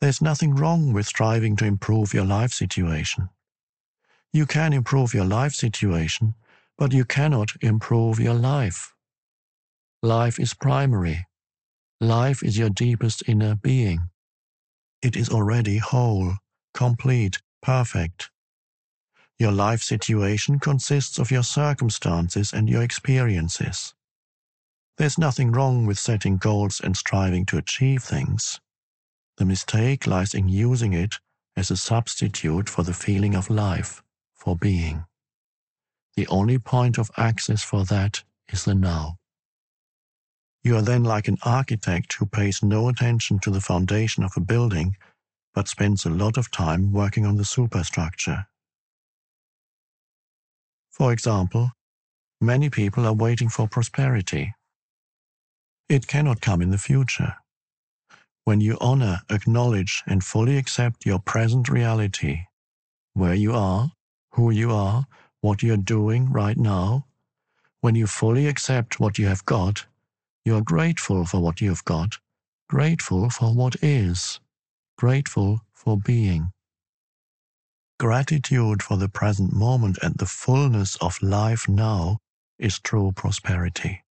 [0.00, 3.28] There's nothing wrong with striving to improve your life situation.
[4.32, 6.34] You can improve your life situation,
[6.76, 8.94] but you cannot improve your life.
[10.02, 11.26] Life is primary.
[12.00, 14.10] Life is your deepest inner being.
[15.02, 16.34] It is already whole,
[16.74, 18.30] complete, perfect.
[19.38, 23.94] Your life situation consists of your circumstances and your experiences.
[24.96, 28.58] There's nothing wrong with setting goals and striving to achieve things.
[29.36, 31.14] The mistake lies in using it
[31.56, 34.02] as a substitute for the feeling of life,
[34.34, 35.04] for being.
[36.16, 39.18] The only point of access for that is the now.
[40.64, 44.40] You are then like an architect who pays no attention to the foundation of a
[44.40, 44.96] building,
[45.54, 48.48] but spends a lot of time working on the superstructure.
[50.98, 51.72] For example,
[52.40, 54.54] many people are waiting for prosperity.
[55.88, 57.36] It cannot come in the future.
[58.44, 62.42] When you honor, acknowledge, and fully accept your present reality,
[63.14, 63.92] where you are,
[64.32, 65.06] who you are,
[65.40, 67.06] what you're doing right now,
[67.80, 69.86] when you fully accept what you have got,
[70.44, 72.18] you are grateful for what you have got,
[72.68, 74.40] grateful for what is,
[74.98, 76.52] grateful for being.
[77.98, 82.18] Gratitude for the present moment and the fullness of life now
[82.56, 84.04] is true prosperity.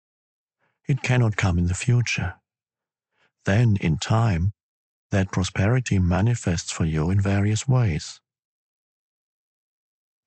[0.87, 2.33] It cannot come in the future.
[3.45, 4.53] Then, in time,
[5.11, 8.19] that prosperity manifests for you in various ways.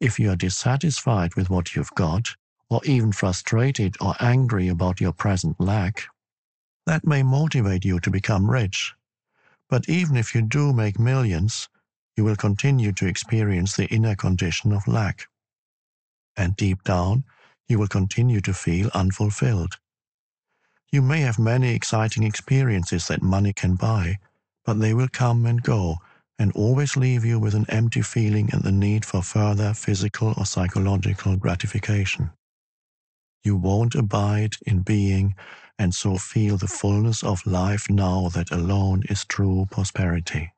[0.01, 2.37] If you are dissatisfied with what you've got,
[2.71, 6.05] or even frustrated or angry about your present lack,
[6.87, 8.95] that may motivate you to become rich.
[9.69, 11.69] But even if you do make millions,
[12.19, 15.29] you will continue to experience the inner condition of lack.
[16.37, 17.23] And deep down,
[17.69, 19.75] you will continue to feel unfulfilled.
[20.91, 24.19] You may have many exciting experiences that money can buy,
[24.67, 25.99] but they will come and go
[26.41, 30.45] and always leave you with an empty feeling and the need for further physical or
[30.45, 32.31] psychological gratification.
[33.45, 35.37] You won't abide in being
[35.79, 40.51] and so feel the fullness of life now that alone is true prosperity.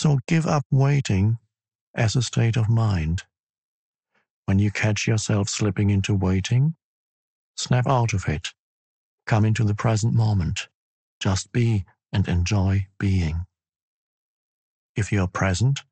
[0.00, 1.36] So give up waiting
[1.94, 3.24] as a state of mind.
[4.46, 6.74] When you catch yourself slipping into waiting,
[7.54, 8.54] snap out of it.
[9.26, 10.68] Come into the present moment.
[11.20, 11.84] Just be
[12.14, 13.44] and enjoy being.
[14.96, 15.82] If you are present,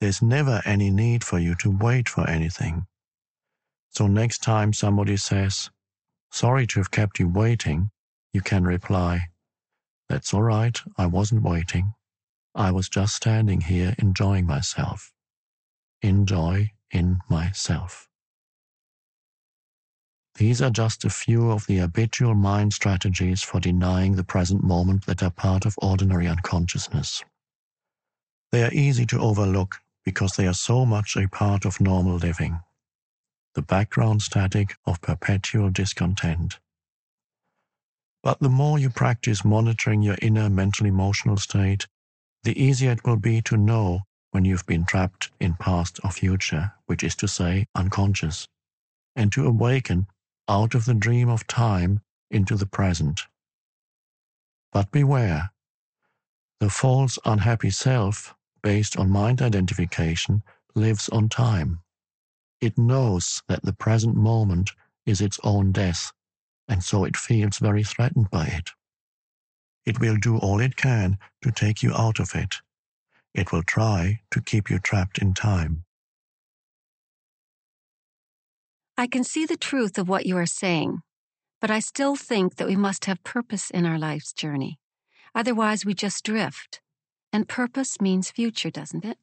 [0.00, 2.86] there's never any need for you to wait for anything.
[3.90, 5.68] So next time somebody says,
[6.30, 7.90] Sorry to have kept you waiting,
[8.32, 9.30] you can reply,
[10.08, 11.94] That's all right, I wasn't waiting.
[12.54, 15.12] I was just standing here enjoying myself.
[16.02, 18.08] Enjoy in myself.
[20.36, 25.06] These are just a few of the habitual mind strategies for denying the present moment
[25.06, 27.24] that are part of ordinary unconsciousness.
[28.52, 32.60] They are easy to overlook because they are so much a part of normal living,
[33.54, 36.58] the background static of perpetual discontent.
[38.22, 41.86] But the more you practice monitoring your inner mental emotional state,
[42.44, 46.72] the easier it will be to know when you've been trapped in past or future,
[46.86, 48.46] which is to say, unconscious,
[49.16, 50.06] and to awaken
[50.48, 53.22] out of the dream of time into the present.
[54.72, 55.50] But beware.
[56.60, 60.42] The false unhappy self, based on mind identification,
[60.74, 61.80] lives on time.
[62.60, 64.72] It knows that the present moment
[65.06, 66.12] is its own death,
[66.68, 68.70] and so it feels very threatened by it.
[69.88, 72.56] It will do all it can to take you out of it.
[73.32, 75.84] It will try to keep you trapped in time.
[78.98, 81.00] I can see the truth of what you are saying,
[81.58, 84.78] but I still think that we must have purpose in our life's journey.
[85.34, 86.82] Otherwise, we just drift.
[87.32, 89.16] And purpose means future, doesn't it?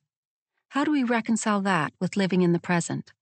[0.70, 3.13] How do we reconcile that with living in the present?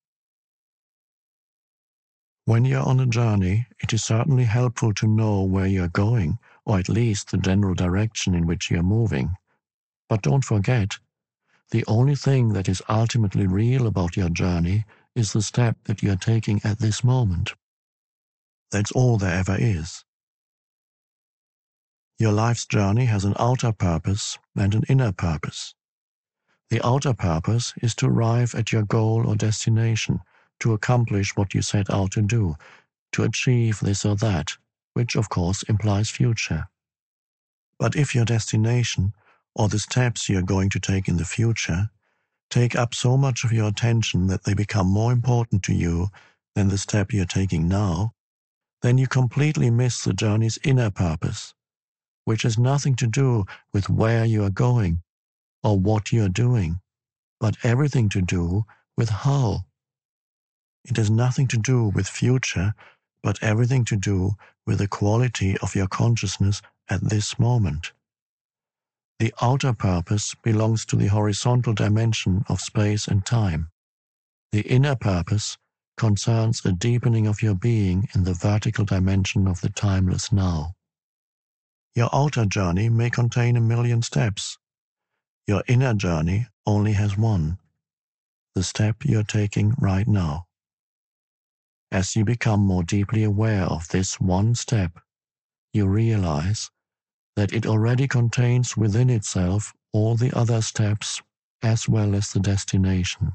[2.46, 6.80] When you're on a journey, it is certainly helpful to know where you're going, or
[6.80, 9.36] at least the general direction in which you're moving.
[10.09, 10.97] But don't forget,
[11.72, 14.86] the only thing that is ultimately real about your journey
[15.16, 17.53] is the step that you are taking at this moment.
[18.72, 20.03] That's all there ever is.
[22.20, 25.76] Your life's journey has an outer purpose and an inner purpose.
[26.70, 30.22] The outer purpose is to arrive at your goal or destination,
[30.59, 32.55] to accomplish what you set out to do,
[33.14, 34.53] to achieve this or that,
[34.94, 36.68] which of course implies future.
[37.80, 39.14] But if your destination,
[39.56, 41.89] or the steps you are going to take in the future,
[42.50, 46.10] take up so much of your attention that they become more important to you
[46.56, 48.14] than the step you're taking now,
[48.82, 51.54] then you completely miss the journey's inner purpose,
[52.26, 55.02] which has nothing to do with where you are going
[55.64, 56.80] or what you are doing,
[57.39, 58.66] but everything to do
[58.98, 59.62] with how.
[60.86, 62.74] It has nothing to do with future,
[63.24, 64.34] but everything to do
[64.66, 67.91] with the quality of your consciousness at this moment.
[69.20, 73.70] The outer purpose belongs to the horizontal dimension of space and time.
[74.51, 75.57] The inner purpose
[75.97, 80.74] concerns a deepening of your being in the vertical dimension of the timeless now.
[81.95, 84.57] Your outer journey may contain a million steps.
[85.47, 87.59] Your inner journey only has one,
[88.55, 90.45] the step you're taking right now.
[91.94, 95.00] As you become more deeply aware of this one step,
[95.74, 96.72] you realize
[97.36, 101.22] that it already contains within itself all the other steps
[101.62, 103.34] as well as the destination.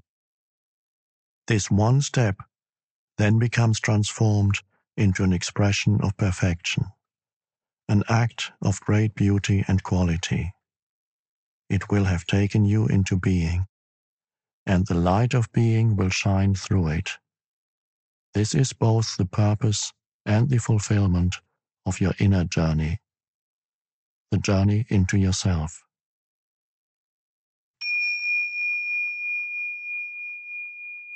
[1.47, 2.37] This one step
[3.17, 4.59] then becomes transformed
[4.97, 6.87] into an expression of perfection,
[7.89, 10.53] an act of great beauty and quality.
[11.71, 13.67] It will have taken you into being,
[14.67, 17.11] and the light of being will shine through it.
[18.35, 19.93] This is both the purpose
[20.25, 21.37] and the fulfillment
[21.87, 23.01] of your inner journey
[24.31, 25.83] the journey into yourself.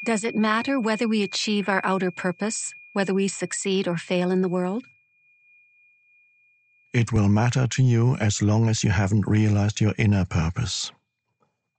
[0.04, 4.42] Does it matter whether we achieve our outer purpose, whether we succeed or fail in
[4.42, 4.84] the world?
[6.92, 10.90] It will matter to you as long as you haven't realized your inner purpose.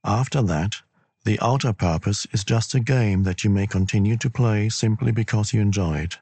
[0.02, 0.76] After that,
[1.24, 5.52] the outer purpose is just a game that you may continue to play simply because
[5.52, 6.18] you enjoy it.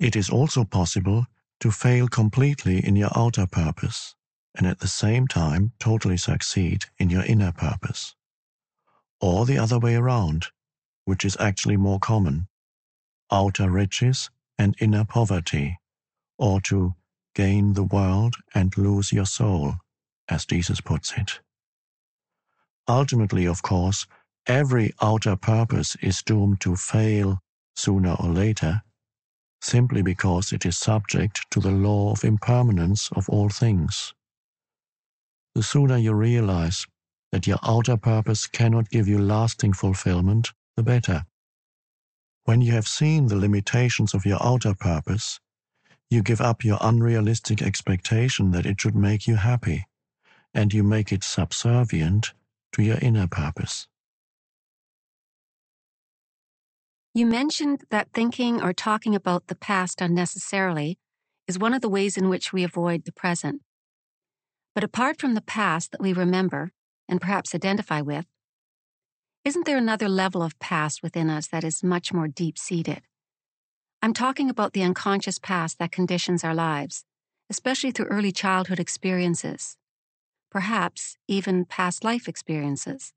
[0.00, 1.26] It is also possible
[1.60, 4.14] to fail completely in your outer purpose
[4.56, 8.14] and at the same time totally succeed in your inner purpose.
[9.20, 10.46] Or the other way around,
[11.04, 12.48] which is actually more common
[13.30, 15.78] outer riches and inner poverty,
[16.38, 16.94] or to
[17.34, 19.74] gain the world and lose your soul,
[20.28, 21.40] as Jesus puts it.
[22.88, 24.06] Ultimately, of course,
[24.46, 27.40] every outer purpose is doomed to fail
[27.76, 28.82] sooner or later
[29.60, 34.14] simply because it is subject to the law of impermanence of all things.
[35.54, 36.86] The sooner you realize
[37.32, 41.26] that your outer purpose cannot give you lasting fulfillment, the better.
[42.44, 45.40] When you have seen the limitations of your outer purpose,
[46.10, 49.86] you give up your unrealistic expectation that it should make you happy,
[50.54, 52.32] and you make it subservient
[52.72, 53.88] to your inner purpose.
[57.14, 60.98] You mentioned that thinking or talking about the past unnecessarily
[61.48, 63.62] is one of the ways in which we avoid the present.
[64.74, 66.72] But apart from the past that we remember
[67.08, 68.26] and perhaps identify with,
[69.46, 73.02] isn't there another level of past within us that is much more deep seated?
[74.02, 77.04] I'm talking about the unconscious past that conditions our lives,
[77.48, 79.78] especially through early childhood experiences,
[80.56, 83.12] perhaps even past life experiences.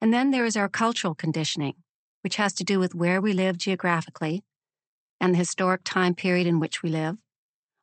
[0.00, 1.74] And then there is our cultural conditioning,
[2.24, 4.42] which has to do with where we live geographically
[5.20, 7.18] and the historic time period in which we live.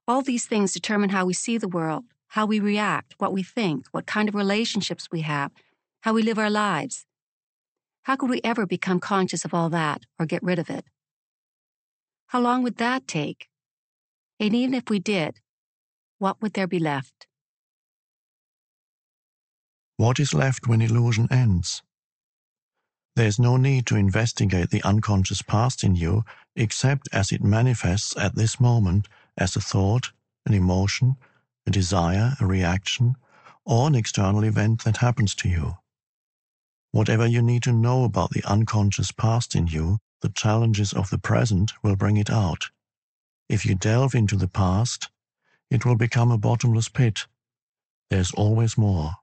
[0.05, 3.85] All these things determine how we see the world, how we react, what we think,
[3.91, 5.53] what kind of relationships we have,
[6.01, 7.05] how we live our lives.
[8.03, 10.83] How could we ever become conscious of all that or get rid of it?
[12.27, 13.47] How long would that take?
[14.41, 15.39] And even if we did,
[16.19, 17.27] what would there be left?
[19.97, 21.81] What is left when illusion ends?
[23.15, 28.15] There is no need to investigate the unconscious past in you except as it manifests
[28.17, 30.11] at this moment as a thought,
[30.45, 31.15] an emotion,
[31.65, 33.15] a desire, a reaction,
[33.63, 35.77] or an external event that happens to you.
[36.91, 41.17] Whatever you need to know about the unconscious past in you, the challenges of the
[41.17, 42.65] present will bring it out.
[43.47, 45.09] If you delve into the past,
[45.69, 47.27] it will become a bottomless pit.
[48.09, 49.13] There's always more.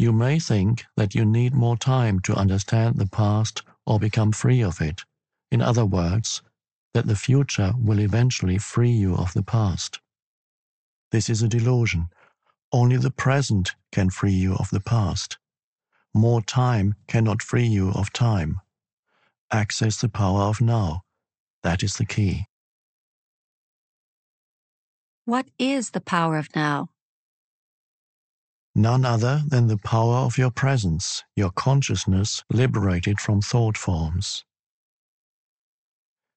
[0.00, 4.62] You may think that you need more time to understand the past or become free
[4.62, 5.02] of it.
[5.50, 6.40] In other words,
[6.94, 10.00] that the future will eventually free you of the past.
[11.12, 12.08] This is a delusion.
[12.72, 15.36] Only the present can free you of the past.
[16.14, 18.62] More time cannot free you of time.
[19.52, 21.02] Access the power of now.
[21.62, 22.46] That is the key.
[25.26, 26.88] What is the power of now?
[28.74, 34.44] None other than the power of your presence, your consciousness liberated from thought forms.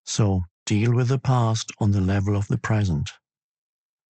[0.05, 3.11] So deal with the past on the level of the present.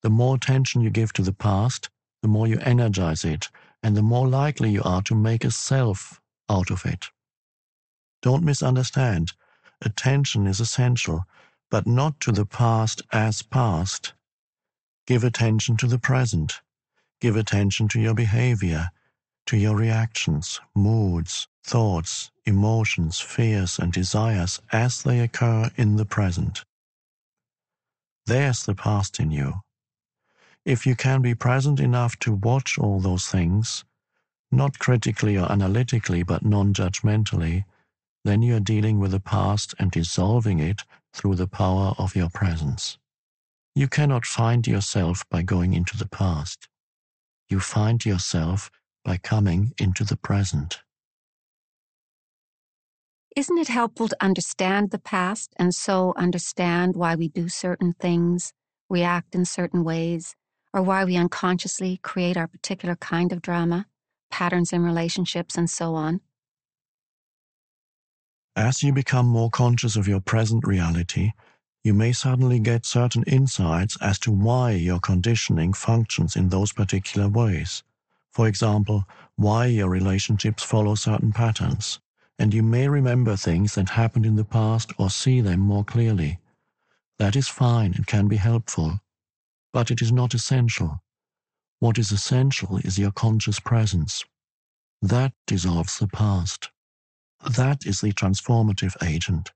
[0.02, 1.90] The more attention you give to the past,
[2.22, 3.48] the more you energize it,
[3.82, 7.06] and the more likely you are to make a self out of it.
[8.22, 9.32] Don't misunderstand.
[9.80, 11.24] Attention is essential,
[11.70, 14.14] but not to the past as past.
[15.06, 16.60] Give attention to the present
[17.22, 18.90] Give attention to your behavior,
[19.46, 26.64] to your reactions, moods, thoughts, emotions, fears, and desires as they occur in the present.
[28.26, 29.60] There's the past in you.
[30.64, 33.84] If you can be present enough to watch all those things,
[34.50, 37.64] not critically or analytically, but non judgmentally,
[38.24, 42.30] then you are dealing with the past and dissolving it through the power of your
[42.30, 42.98] presence.
[43.76, 46.66] You cannot find yourself by going into the past
[47.52, 48.70] you find yourself
[49.04, 50.80] by coming into the present.
[53.36, 58.52] Isn't it helpful to understand the past and so understand why we do certain things,
[58.90, 60.34] react in certain ways,
[60.72, 63.86] or why we unconsciously create our particular kind of drama,
[64.30, 66.20] patterns in relationships, and so on?
[68.56, 71.32] As you become more conscious of your present reality,
[71.84, 77.28] you may suddenly get certain insights as to why your conditioning functions in those particular
[77.28, 77.82] ways.
[78.32, 79.04] For example,
[79.36, 81.98] why your relationships follow certain patterns,
[82.38, 86.38] and you may remember things that happened in the past or see them more clearly.
[87.18, 89.00] That is fine and can be helpful,
[89.72, 91.02] but it is not essential.
[91.80, 94.24] What is essential is your conscious presence.
[95.00, 96.70] That dissolves the past.
[97.56, 99.50] That is the transformative agent.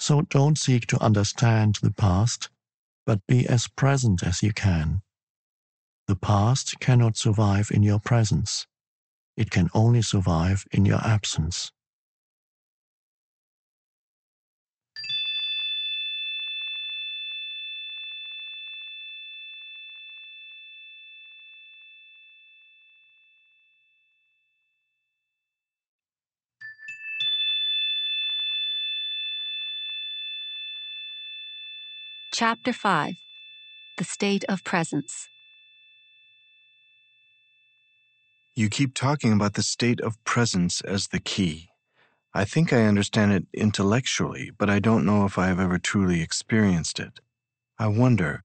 [0.00, 2.48] So don't seek to understand the past,
[3.04, 5.02] but be as present as you can.
[6.08, 8.66] The past cannot survive in your presence.
[9.36, 11.70] It can only survive in your absence.
[32.40, 33.16] Chapter 5
[33.98, 35.28] The State of Presence.
[38.56, 41.68] You keep talking about the state of presence as the key.
[42.32, 46.22] I think I understand it intellectually, but I don't know if I have ever truly
[46.22, 47.20] experienced it.
[47.78, 48.42] I wonder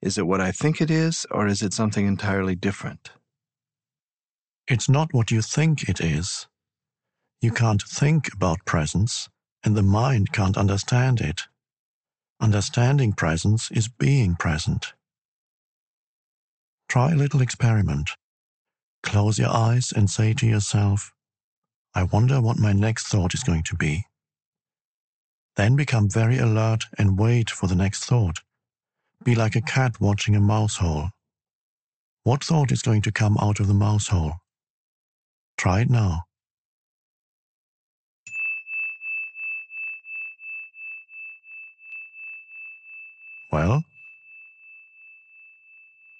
[0.00, 3.10] is it what I think it is, or is it something entirely different?
[4.66, 6.46] It's not what you think it is.
[7.42, 9.28] You can't think about presence,
[9.62, 11.42] and the mind can't understand it.
[12.44, 14.92] Understanding presence is being present.
[16.90, 18.10] Try a little experiment.
[19.02, 21.14] Close your eyes and say to yourself,
[21.94, 24.04] I wonder what my next thought is going to be.
[25.56, 28.40] Then become very alert and wait for the next thought.
[29.24, 31.12] Be like a cat watching a mouse hole.
[32.24, 34.34] What thought is going to come out of the mouse hole?
[35.56, 36.24] Try it now.
[43.54, 43.84] Well,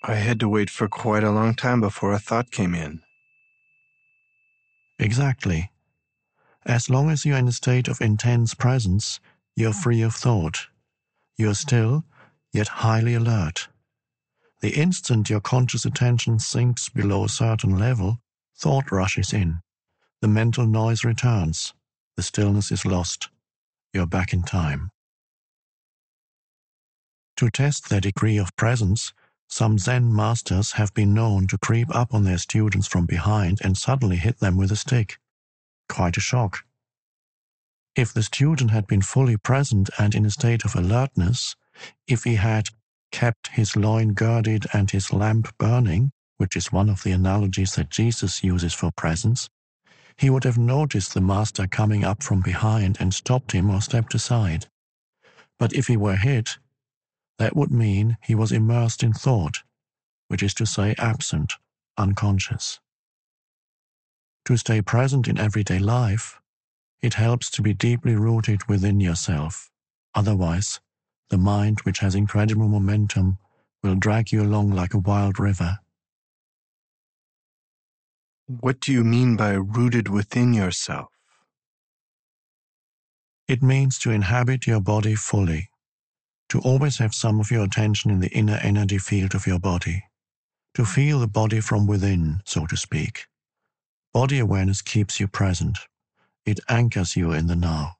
[0.04, 3.02] I had to wait for quite a long time before a thought came in.
[5.00, 5.72] exactly.
[6.64, 9.18] As long as you're in a state of intense presence,
[9.56, 10.68] you're free of thought.
[11.36, 12.04] You're still,
[12.52, 13.66] yet highly alert.
[14.60, 18.20] The instant your conscious attention sinks below a certain level,
[18.56, 19.58] thought rushes in.
[20.20, 21.74] The mental noise returns.
[22.16, 23.28] The stillness is lost.
[23.92, 24.92] You're back in time.
[27.36, 29.12] To test their degree of presence,
[29.48, 33.76] some Zen masters have been known to creep up on their students from behind and
[33.76, 35.18] suddenly hit them with a stick.
[35.88, 36.64] Quite a shock.
[37.96, 41.56] If the student had been fully present and in a state of alertness,
[42.06, 42.68] if he had
[43.12, 47.90] kept his loin girded and his lamp burning, which is one of the analogies that
[47.90, 49.48] Jesus uses for presence,
[50.16, 54.14] he would have noticed the master coming up from behind and stopped him or stepped
[54.14, 54.66] aside.
[55.58, 56.58] But if he were hit,
[57.38, 59.62] that would mean he was immersed in thought,
[60.28, 61.54] which is to say absent,
[61.96, 62.80] unconscious.
[64.46, 66.40] To stay present in everyday life,
[67.02, 69.70] it helps to be deeply rooted within yourself.
[70.14, 70.80] Otherwise,
[71.30, 73.38] the mind, which has incredible momentum,
[73.82, 75.78] will drag you along like a wild river.
[78.46, 81.08] What do you mean by rooted within yourself?
[83.48, 85.68] It means to inhabit your body fully,
[86.48, 90.04] to always have some of your attention in the inner energy field of your body,
[90.74, 93.26] to feel the body from within, so to speak.
[94.12, 95.78] Body awareness keeps you present.
[96.46, 97.96] It anchors you in the now.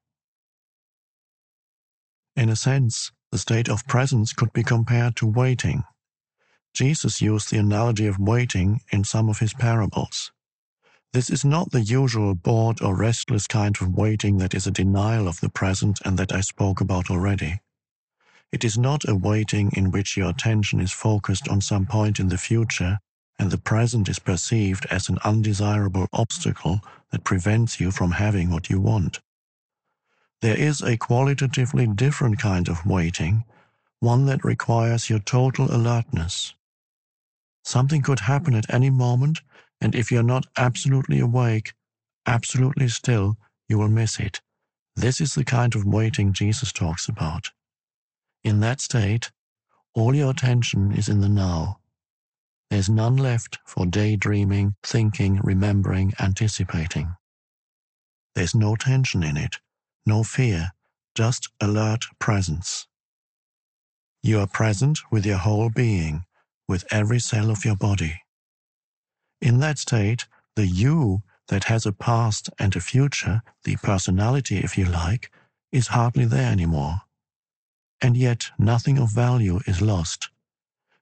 [2.37, 5.85] In a sense, the state of presence could be compared to waiting.
[6.75, 10.33] Jesus used the analogy of waiting in some of his parables.
[11.13, 15.29] This is not the usual bored or restless kind of waiting that is a denial
[15.29, 17.61] of the present and that I spoke about already.
[18.55, 22.29] It is not a waiting in which your attention is focused on some point in
[22.29, 23.01] the future
[23.37, 26.81] and the present is perceived as an undesirable obstacle
[27.11, 29.19] that prevents you from having what you want.
[30.41, 33.43] There is a qualitatively different kind of waiting,
[33.99, 36.55] one that requires your total alertness.
[37.65, 39.41] Something could happen at any moment,
[39.81, 41.73] and if you're not absolutely awake,
[42.25, 43.37] absolutely still,
[43.69, 44.41] you will miss it.
[44.95, 47.51] This is the kind of waiting Jesus talks about.
[48.45, 49.33] In that state,
[49.95, 51.81] all your attention is in the now.
[52.71, 57.15] There's none left for daydreaming, thinking, remembering, anticipating.
[58.35, 59.57] There's no tension in it,
[60.05, 60.73] no fear,
[61.15, 62.87] just alert presence.
[64.23, 66.25] You are present with your whole being,
[66.69, 68.23] with every cell of your body.
[69.41, 70.27] In that state,
[70.57, 75.31] the you that has a past and a future, the personality, if you like,
[75.73, 77.03] is hardly there anymore.
[78.05, 80.29] And yet nothing of value is lost.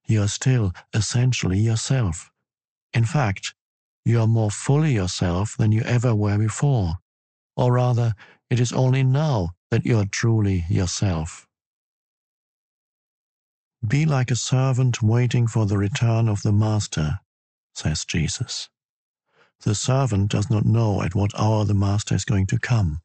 [0.07, 2.31] You are still essentially yourself.
[2.95, 3.55] In fact,
[4.05, 6.99] you are more fully yourself than you ever were before.
[7.57, 8.15] Or rather,
[8.51, 11.49] it is only now that you are truly yourself.
[13.85, 17.19] Be like a servant waiting for the return of the master,
[17.75, 18.69] says Jesus.
[19.63, 23.01] The servant does not know at what hour the master is going to come.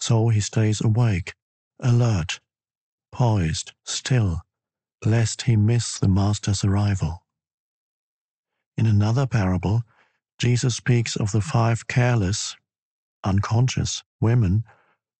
[0.00, 1.34] So he stays awake,
[1.78, 2.40] alert,
[3.12, 4.42] poised, still,
[5.04, 7.22] lest he miss the master's arrival.
[8.76, 9.82] In another parable,
[10.38, 12.56] Jesus speaks of the five careless,
[13.24, 14.64] unconscious women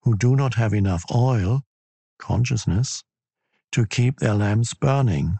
[0.02, 1.62] who do not have enough oil,
[2.18, 3.04] consciousness,
[3.72, 5.38] to keep their lamps burning,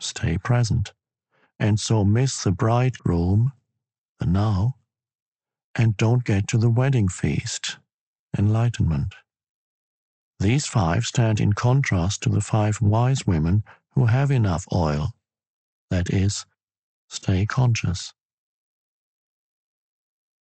[0.00, 0.92] stay present,
[1.58, 3.52] and so miss the bridegroom,
[4.18, 4.76] the now,
[5.74, 7.78] and don't get to the wedding feast,
[8.36, 9.14] enlightenment.
[10.40, 15.12] These five stand in contrast to the five wise women who have enough oil,
[15.90, 16.46] that is,
[17.10, 18.14] stay conscious.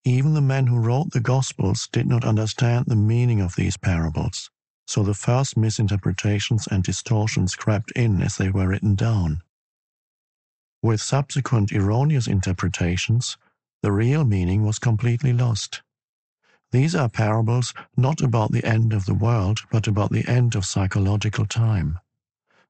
[0.05, 4.51] Even the men who wrote the Gospels did not understand the meaning of these parables,
[4.87, 9.43] so the first misinterpretations and distortions crept in as they were written down.
[10.81, 13.37] With subsequent erroneous interpretations,
[13.83, 15.83] the real meaning was completely lost.
[16.71, 20.67] These are parables not about the end of the world, but about the end of
[20.67, 21.99] psychological time.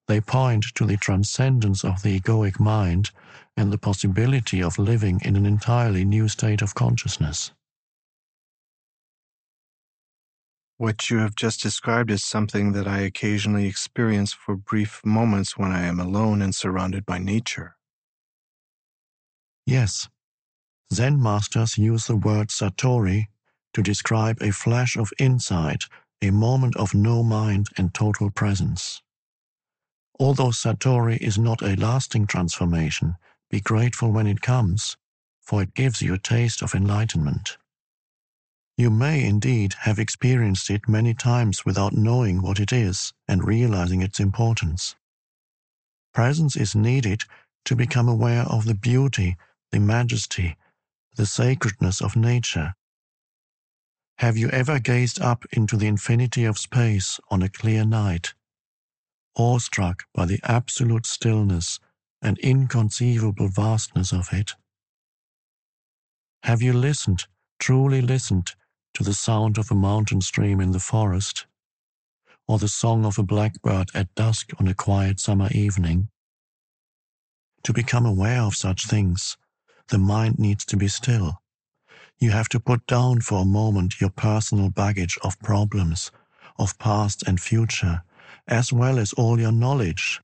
[0.07, 3.11] They point to the transcendence of the egoic mind
[3.57, 7.51] and the possibility of living in an entirely new state of consciousness.
[10.77, 15.73] What you have just described is something that I occasionally experience for brief moments when
[15.73, 17.77] I am alone and surrounded by nature.
[19.67, 20.09] Yes,
[20.95, 23.27] Zen masters use the word satori
[23.79, 25.85] to describe a flash of insight,
[26.21, 29.01] a moment of no mind and total presence.
[30.19, 33.15] Although satori is not a lasting transformation,
[33.51, 34.97] be grateful when it comes,
[35.41, 37.57] for it gives you a taste of enlightenment.
[38.77, 44.03] You may indeed have experienced it many times without knowing what it is and realizing
[44.03, 44.97] its importance.
[46.13, 47.23] Presence is needed
[47.67, 49.37] to become aware of the beauty,
[49.71, 50.57] the majesty,
[51.15, 52.75] the sacredness of nature.
[54.19, 58.35] Have you ever gazed up into the infinity of space on a clear night,
[59.37, 61.79] awestruck by the absolute stillness
[62.21, 64.55] and inconceivable vastness of it?
[66.43, 67.27] Have you listened,
[67.61, 68.57] truly listened,
[68.95, 71.47] to the sound of a mountain stream in the forest,
[72.49, 76.09] or the song of a blackbird at dusk on a quiet summer evening?
[77.63, 79.37] To become aware of such things,
[79.91, 81.41] the mind needs to be still.
[82.21, 86.11] You have to put down for a moment your personal baggage of problems,
[86.59, 88.03] of past and future,
[88.49, 90.21] as well as all your knowledge.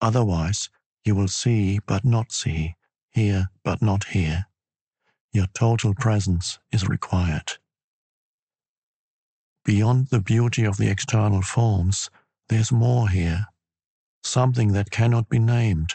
[0.00, 0.70] Otherwise,
[1.04, 2.76] you will see but not see,
[3.10, 4.46] hear but not hear.
[5.32, 7.54] Your total presence is required.
[9.64, 12.08] Beyond the beauty of the external forms,
[12.48, 13.46] there's more here.
[14.22, 15.94] Something that cannot be named,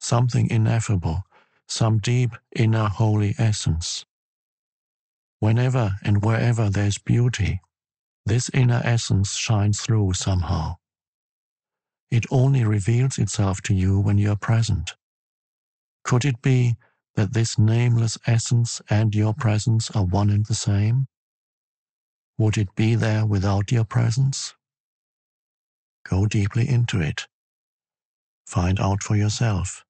[0.00, 1.22] something ineffable,
[1.68, 4.04] some deep inner holy essence.
[5.40, 7.60] Whenever and wherever there's beauty,
[8.26, 10.76] this inner essence shines through somehow.
[12.10, 14.94] It only reveals itself to you when you are present.
[16.04, 16.76] Could it be
[17.16, 21.06] that this nameless essence and your presence are one and the same?
[22.38, 24.54] Would it be there without your presence?
[26.08, 27.26] Go deeply into it.
[28.46, 29.84] Find out for yourself.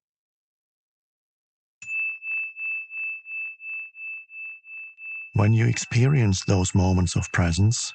[5.39, 7.95] When you experience those moments of presence,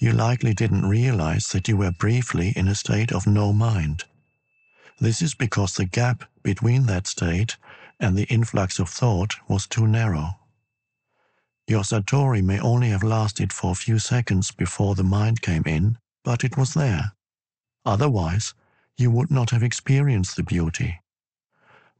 [0.00, 4.02] you likely didn't realize that you were briefly in a state of no mind.
[4.98, 7.56] This is because the gap between that state
[8.00, 10.30] and the influx of thought was too narrow.
[11.68, 15.96] Your Satori may only have lasted for a few seconds before the mind came in,
[16.24, 17.12] but it was there.
[17.86, 18.52] Otherwise,
[18.98, 20.98] you would not have experienced the beauty.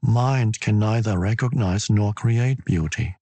[0.01, 3.15] Mind can neither recognize nor create beauty.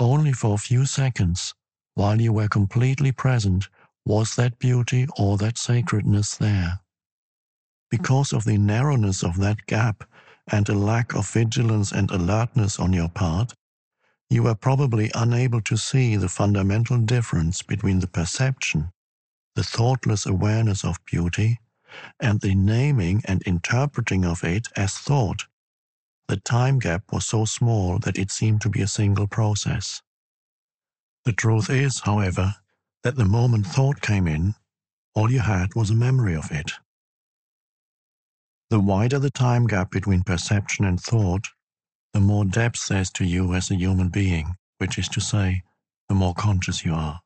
[0.00, 1.52] Only for a few seconds,
[1.94, 3.68] while you were completely present,
[4.06, 6.80] was that beauty or that sacredness there.
[7.90, 10.04] Because of the narrowness of that gap
[10.50, 13.52] and a lack of vigilance and alertness on your part,
[14.30, 18.90] you were probably unable to see the fundamental difference between the perception,
[19.54, 21.60] the thoughtless awareness of beauty,
[22.18, 25.44] and the naming and interpreting of it as thought
[26.30, 30.00] the time gap was so small that it seemed to be a single process.
[31.24, 32.54] The truth is, however,
[33.02, 34.54] that the moment thought came in,
[35.12, 36.70] all you had was a memory of it.
[38.70, 41.48] The wider the time gap between perception and thought,
[42.14, 45.64] the more depth there's to you as a human being, which is to say,
[46.08, 47.22] the more conscious you are.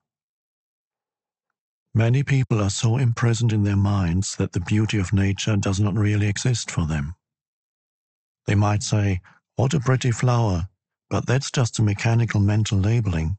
[1.94, 5.94] Many people are so imprisoned in their minds that the beauty of nature does not
[5.94, 7.16] really exist for them.
[8.46, 9.20] They might say,
[9.56, 10.68] What a pretty flower,
[11.08, 13.36] but that's just a mechanical mental labeling.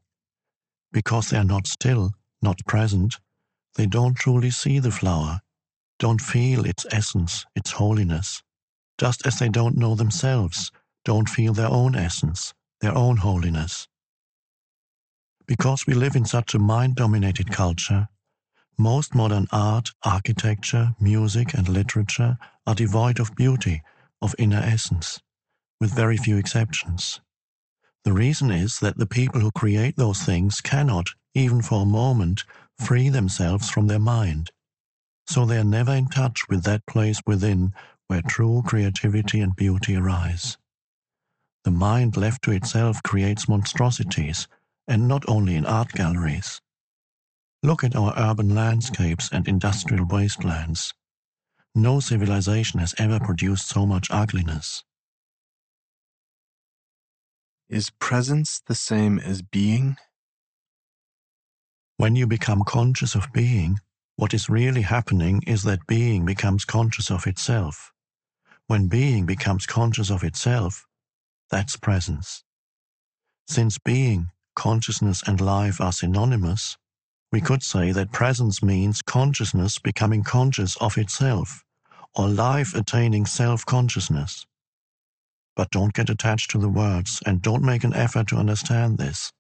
[0.92, 3.20] Because they are not still, not present,
[3.76, 5.42] they don't truly see the flower,
[6.00, 8.42] don't feel its essence, its holiness,
[8.98, 10.72] just as they don't know themselves,
[11.04, 13.88] don't feel their own essence, their own holiness.
[15.46, 18.08] Because we live in such a mind dominated culture,
[18.78, 23.82] most modern art, architecture, music, and literature are devoid of beauty
[24.22, 25.20] of inner essence,
[25.80, 27.22] with very few exceptions.
[28.04, 32.44] The reason is that the people who create those things cannot, even for a moment,
[32.80, 34.52] free themselves from their mind.
[35.28, 37.74] So they are never in touch with that place within
[38.08, 40.58] where true creativity and beauty arise.
[41.64, 44.48] The mind left to itself creates monstrosities,
[44.88, 46.62] and not only in art galleries.
[47.64, 50.94] Look at our urban landscapes and industrial wastelands.
[51.78, 54.86] No civilization has ever produced so much ugliness.
[57.68, 59.98] Is presence the same as being?
[61.98, 63.80] When you become conscious of being,
[64.16, 67.92] what is really happening is that being becomes conscious of itself.
[68.68, 70.86] When being becomes conscious of itself,
[71.52, 72.46] that's presence.
[73.50, 76.78] Since being, consciousness, and life are synonymous,
[77.34, 81.65] we could say that presence means consciousness becoming conscious of itself,
[82.16, 84.46] or life attaining self consciousness.
[85.56, 89.32] But don't get attached to the words and don't make an effort to understand this.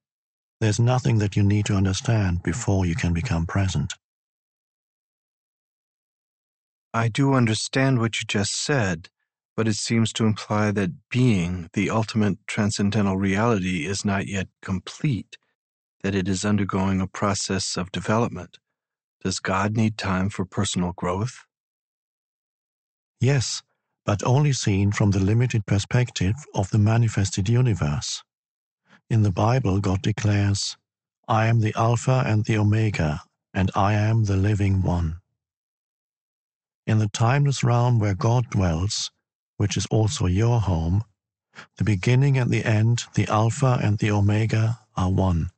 [0.62, 3.94] There's nothing that you need to understand before you can become present.
[6.94, 9.10] I do understand what you just said,
[9.58, 15.38] but it seems to imply that being, the ultimate transcendental reality, is not yet complete,
[16.04, 18.60] that it is undergoing a process of development.
[19.24, 21.45] Does God need time for personal growth?
[23.26, 23.64] Yes,
[24.06, 28.22] but only seen from the limited perspective of the manifested universe.
[29.10, 30.78] In the Bible, God declares,
[31.28, 35.22] I am the Alpha and the Omega, and I am the living one.
[36.86, 39.10] In the timeless realm where God dwells,
[39.58, 41.04] which is also your home,
[41.78, 45.50] the beginning and the end, the Alpha and the Omega, are one,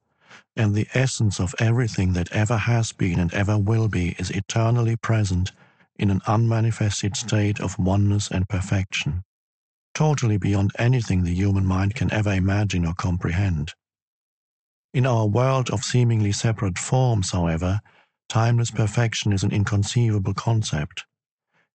[0.55, 4.95] and the essence of everything that ever has been and ever will be is eternally
[4.95, 5.51] present
[5.99, 9.23] in an unmanifested state of oneness and perfection,
[9.93, 13.73] totally beyond anything the human mind can ever imagine or comprehend.
[14.93, 17.81] In our world of seemingly separate forms, however,
[18.29, 21.05] timeless perfection is an inconceivable concept.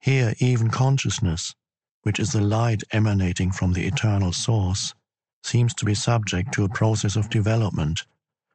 [0.00, 1.54] Here, even consciousness,
[2.02, 4.94] which is the light emanating from the eternal source,
[5.44, 8.04] seems to be subject to a process of development,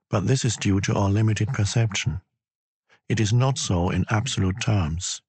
[0.10, 2.22] but this is due to our limited perception.
[3.10, 5.22] It is not so in absolute terms.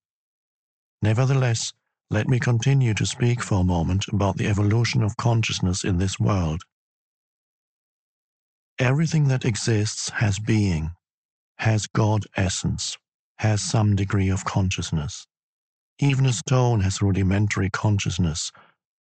[1.03, 1.72] Nevertheless,
[2.11, 6.18] let me continue to speak for a moment about the evolution of consciousness in this
[6.18, 6.62] world.
[8.78, 10.92] Everything that exists has being,
[11.59, 12.99] has God essence,
[13.38, 15.26] has some degree of consciousness.
[16.01, 18.53] Even a stone has rudimentary consciousness,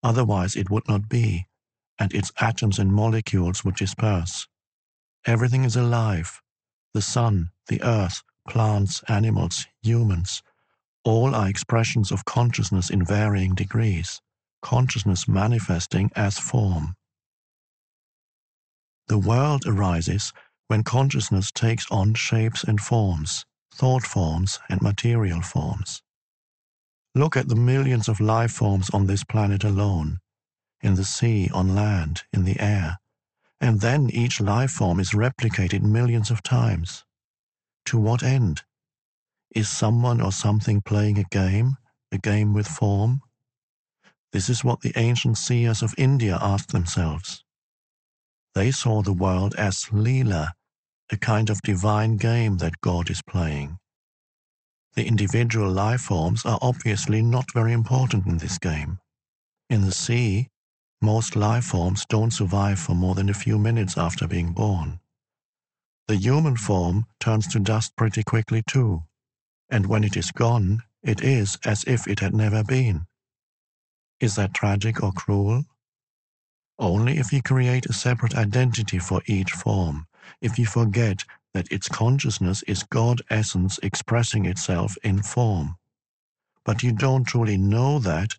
[0.02, 1.46] otherwise it would not be,
[1.98, 4.48] and its atoms and molecules would disperse.
[5.26, 6.40] Everything is alive.
[6.94, 10.42] The sun, the earth, plants, animals, humans,
[11.08, 14.20] all are expressions of consciousness in varying degrees,
[14.60, 16.94] consciousness manifesting as form.
[19.06, 20.34] The world arises
[20.66, 26.02] when consciousness takes on shapes and forms, thought forms and material forms.
[27.14, 30.18] Look at the millions of life forms on this planet alone,
[30.82, 32.98] in the sea, on land, in the air,
[33.62, 37.02] and then each life form is replicated millions of times.
[37.86, 38.62] To what end?
[39.54, 41.78] Is someone or something playing a game,
[42.12, 43.22] a game with form?
[44.30, 47.42] This is what the ancient seers of India asked themselves.
[48.54, 50.50] They saw the world as Leela,
[51.10, 53.78] a kind of divine game that God is playing.
[54.94, 58.98] The individual life forms are obviously not very important in this game.
[59.70, 60.48] In the sea,
[61.00, 65.00] most life forms don't survive for more than a few minutes after being born.
[66.06, 69.07] The human form turns to dust pretty quickly too
[69.70, 73.06] and when it is gone, it is as if it had never been.
[74.20, 75.64] Is that tragic or cruel?
[76.78, 80.06] Only if you create a separate identity for each form,
[80.40, 85.76] if you forget that its consciousness is God essence expressing itself in form.
[86.64, 88.34] But you don't truly know that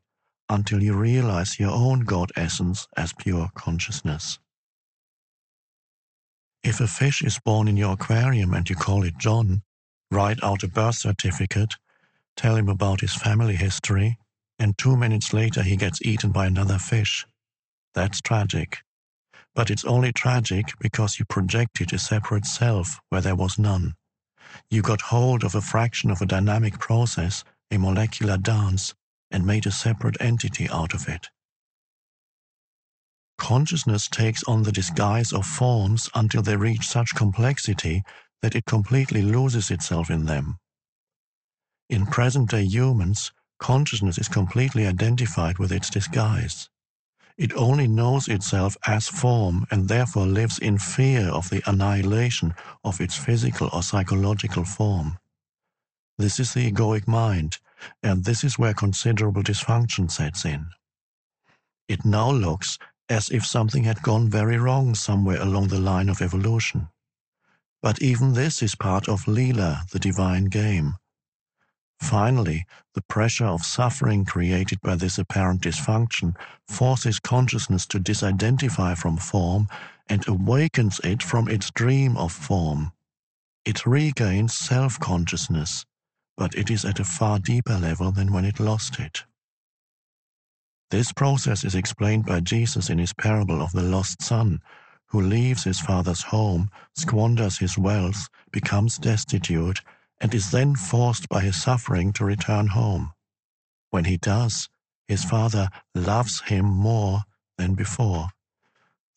[0.50, 4.40] until you realize your own God essence as pure consciousness.
[6.64, 9.64] If a fish is born in your aquarium and you call it John,
[10.12, 11.76] write out a birth certificate,
[12.36, 14.18] tell him about his family history,
[14.60, 17.26] and two minutes later he gets eaten by another fish.
[17.94, 18.80] That's tragic.
[19.56, 23.96] But it's only tragic because you projected a separate self where there was none.
[24.70, 28.94] You got hold of a fraction of a dynamic process, a molecular dance,
[29.32, 31.28] and made a separate entity out of it.
[33.38, 38.04] Consciousness takes on the disguise of forms until they reach such complexity
[38.42, 40.58] that it completely loses itself in them.
[41.90, 46.70] In present day humans, consciousness is completely identified with its disguise.
[47.38, 53.00] It only knows itself as form and therefore lives in fear of the annihilation of
[53.00, 55.18] its physical or psychological form.
[56.18, 57.58] This is the egoic mind,
[58.04, 60.68] and this is where considerable dysfunction sets in.
[61.88, 62.78] It now looks
[63.10, 66.90] as if something had gone very wrong somewhere along the line of evolution.
[67.82, 70.96] But even this is part of Leela, the divine game.
[72.02, 76.36] Finally, the pressure of suffering created by this apparent dysfunction
[76.68, 79.68] forces consciousness to disidentify from form
[80.08, 82.92] and awakens it from its dream of form.
[83.66, 85.86] It regains self consciousness,
[86.38, 89.24] but it is at a far deeper level than when it lost it.
[90.90, 94.60] This process is explained by Jesus in his parable of the lost son,
[95.10, 99.82] who leaves his father's home, squanders his wealth, becomes destitute,
[100.22, 103.12] and is then forced by his suffering to return home.
[103.90, 104.70] When he does,
[105.08, 107.24] his father loves him more
[107.58, 108.30] than before.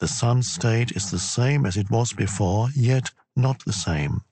[0.01, 4.23] The son's state is the same as it was before, yet not the same.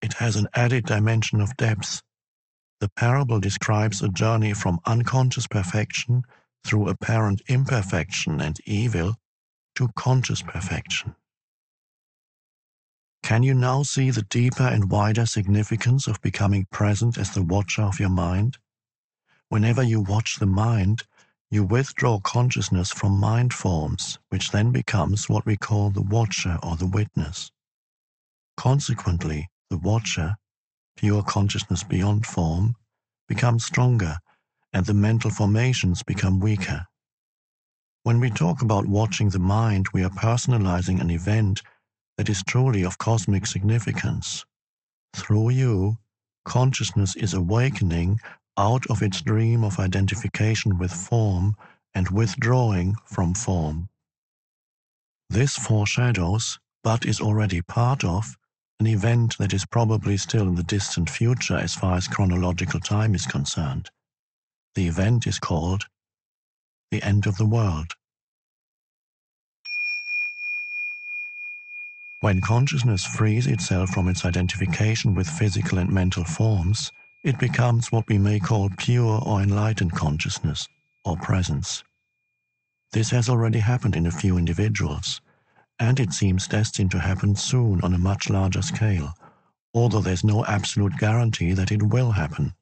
[0.00, 2.02] It has an added dimension of depth.
[2.80, 6.22] The parable describes a journey from unconscious perfection
[6.64, 9.16] through apparent imperfection and evil
[9.74, 11.14] to conscious perfection.
[13.22, 17.82] Can you now see the deeper and wider significance of becoming present as the watcher
[17.82, 18.58] of your mind?
[19.48, 21.04] Whenever you watch the mind,
[21.50, 26.76] you withdraw consciousness from mind forms, which then becomes what we call the watcher or
[26.76, 27.50] the witness.
[28.56, 30.36] Consequently, the watcher,
[30.96, 32.74] pure consciousness beyond form,
[33.28, 34.18] becomes stronger
[34.72, 36.86] and the mental formations become weaker.
[38.04, 41.62] When we talk about watching the mind, we are personalizing an event
[42.18, 44.44] that is truly of cosmic significance.
[45.16, 45.96] Through you,
[46.44, 48.20] consciousness is awakening
[48.58, 51.56] out of its dream of identification with form
[51.94, 53.88] and withdrawing from form.
[55.30, 58.36] This foreshadows, but is already part of,
[58.80, 63.14] an event that is probably still in the distant future as far as chronological time
[63.14, 63.88] is concerned.
[64.74, 65.86] The event is called
[66.94, 67.90] the end of the world.
[72.20, 76.92] When consciousness frees itself from its identification with physical and mental forms,
[77.24, 80.68] it becomes what we may call pure or enlightened consciousness,
[81.04, 81.82] or presence.
[82.92, 85.20] This has already happened in a few individuals,
[85.80, 89.14] and it seems destined to happen soon on a much larger scale,
[89.74, 92.54] although there's no absolute guarantee that it will happen.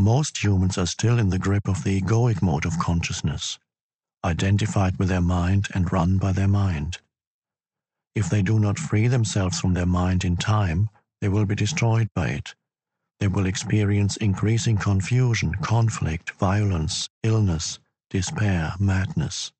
[0.00, 3.58] Most humans are still in the grip of the egoic mode of consciousness,
[4.24, 6.98] identified with their mind and run by their mind.
[8.14, 10.88] If they do not free themselves from their mind in time,
[11.20, 12.54] they will be destroyed by it.
[13.18, 19.50] They will experience increasing confusion, conflict, violence, illness, despair, madness.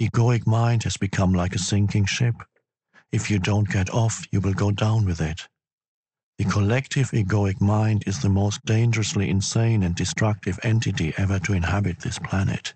[0.00, 2.36] Egoic mind has become like a sinking ship.
[3.10, 5.48] If you don't get off, you will go down with it.
[6.40, 11.98] The collective egoic mind is the most dangerously insane and destructive entity ever to inhabit
[12.00, 12.72] this planet.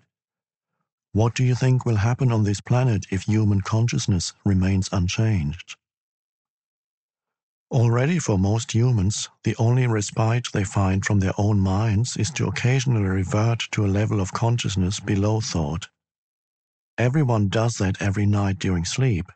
[1.13, 5.77] What do you think will happen on this planet if human consciousness remains unchanged?
[7.71, 12.45] Already for most humans, the only respite they find from their own minds is to
[12.45, 15.87] occasionally revert to a level of consciousness below thought.
[16.99, 19.31] Everyone does that every night during sleep,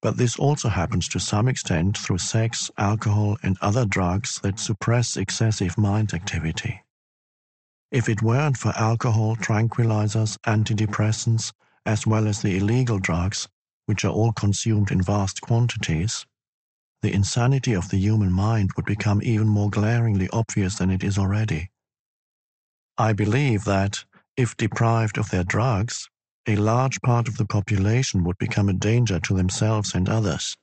[0.00, 5.16] but this also happens to some extent through sex, alcohol, and other drugs that suppress
[5.16, 6.82] excessive mind activity.
[7.90, 11.52] If it weren't for alcohol, tranquilizers, antidepressants,
[11.86, 13.48] as well as the illegal drugs,
[13.86, 16.26] which are all consumed in vast quantities,
[17.00, 21.16] the insanity of the human mind would become even more glaringly obvious than it is
[21.16, 21.70] already.
[22.98, 24.04] I believe that,
[24.36, 26.08] if deprived of their drugs,
[26.48, 30.56] a large part of the population would become a danger to themselves and others.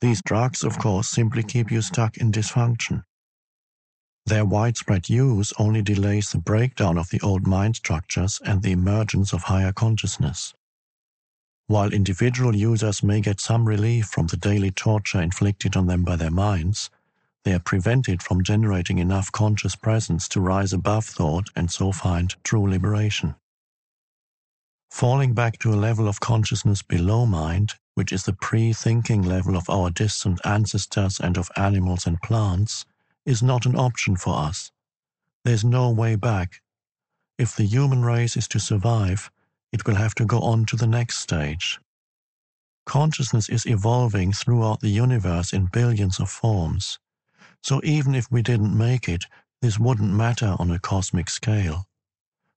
[0.00, 3.04] These drugs, of course, simply keep you stuck in dysfunction.
[4.26, 9.32] Their widespread use only delays the breakdown of the old mind structures and the emergence
[9.32, 10.54] of higher consciousness.
[11.68, 16.16] While individual users may get some relief from the daily torture inflicted on them by
[16.16, 16.90] their minds,
[17.44, 22.34] they are prevented from generating enough conscious presence to rise above thought and so find
[22.42, 23.36] true liberation.
[24.90, 29.56] Falling back to a level of consciousness below mind, which is the pre thinking level
[29.56, 32.84] of our distant ancestors and of animals and plants,
[33.24, 34.72] is not an option for us.
[35.44, 36.60] There's no way back.
[37.38, 39.30] If the human race is to survive,
[39.72, 41.78] it will have to go on to the next stage.
[42.84, 46.98] Consciousness is evolving throughout the universe in billions of forms.
[47.62, 49.24] So even if we didn't make it,
[49.62, 51.86] this wouldn't matter on a cosmic scale.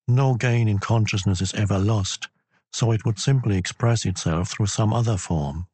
[0.07, 2.27] No gain in consciousness is ever lost,
[2.71, 5.67] so it would simply express itself through some other form.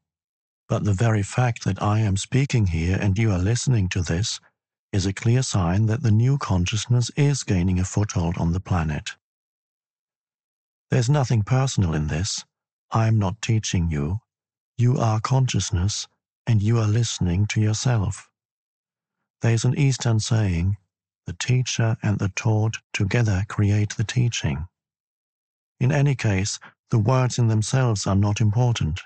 [0.67, 4.39] But the very fact that I am speaking here and you are listening to this
[4.91, 9.15] is a clear sign that the new consciousness is gaining a foothold on the planet.
[10.91, 12.45] There's nothing personal in this.
[12.91, 14.19] I am not teaching you.
[14.77, 16.07] You are consciousness,
[16.47, 18.29] and you are listening to yourself.
[19.41, 20.77] There's an Eastern saying,
[21.29, 24.67] the teacher and the taught together create the teaching.
[25.79, 26.57] In any case,
[26.89, 29.01] the words in themselves are not important.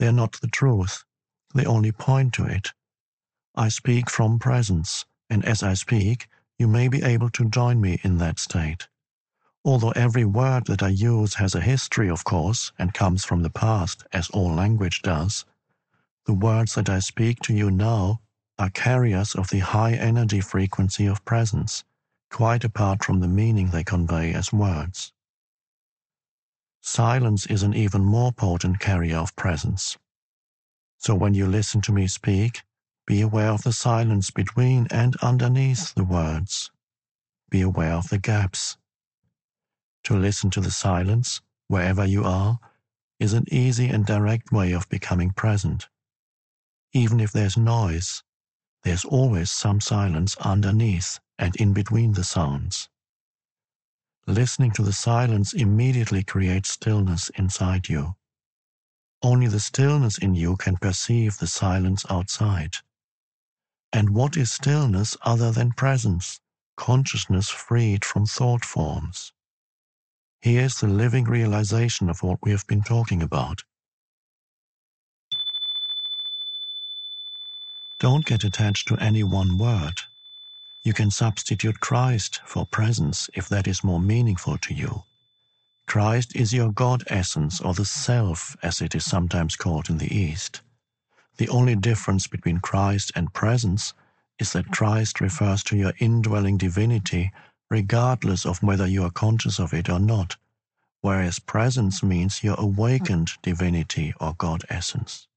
[0.00, 1.04] They are not the truth.
[1.54, 2.72] They only point to it.
[3.54, 6.26] I speak from presence, and as I speak,
[6.58, 8.88] you may be able to join me in that state.
[9.64, 13.56] Although every word that I use has a history, of course, and comes from the
[13.64, 15.44] past, as all language does,
[16.26, 18.22] the words that I speak to you now
[18.60, 21.82] are carriers of the high energy frequency of presence,
[22.30, 25.14] quite apart from the meaning they convey as words.
[26.82, 29.96] Silence is an even more potent carrier of presence.
[30.98, 32.60] So when you listen to me speak,
[33.06, 36.70] be aware of the silence between and underneath the words.
[37.48, 38.76] Be aware of the gaps.
[40.04, 42.60] To listen to the silence, wherever you are,
[43.18, 45.88] is an easy and direct way of becoming present.
[46.92, 48.22] Even if there's noise,
[48.82, 52.88] there's always some silence underneath and in between the sounds.
[54.26, 58.14] Listening to the silence immediately creates stillness inside you.
[59.22, 62.76] Only the stillness in you can perceive the silence outside.
[63.92, 66.40] And what is stillness other than presence,
[66.76, 69.32] consciousness freed from thought forms?
[70.40, 73.62] Here's the living realization of what we have been talking about.
[78.00, 80.00] Don't get attached to any one word.
[80.82, 85.04] You can substitute Christ for presence if that is more meaningful to you.
[85.86, 90.16] Christ is your God essence or the self, as it is sometimes called in the
[90.16, 90.62] East.
[91.36, 93.92] The only difference between Christ and presence
[94.38, 97.32] is that Christ refers to your indwelling divinity
[97.68, 100.36] regardless of whether you are conscious of it or not,
[101.02, 105.28] whereas presence means your awakened divinity or God essence.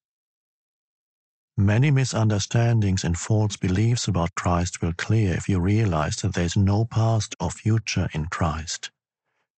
[1.58, 6.58] Many misunderstandings and false beliefs about Christ will clear if you realize that there is
[6.58, 8.89] no past or future in Christ.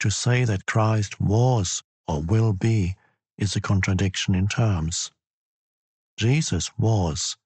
[0.01, 2.97] To say that Christ was or will be
[3.37, 5.09] is a contradiction in terms.
[6.17, 7.37] Jesus was.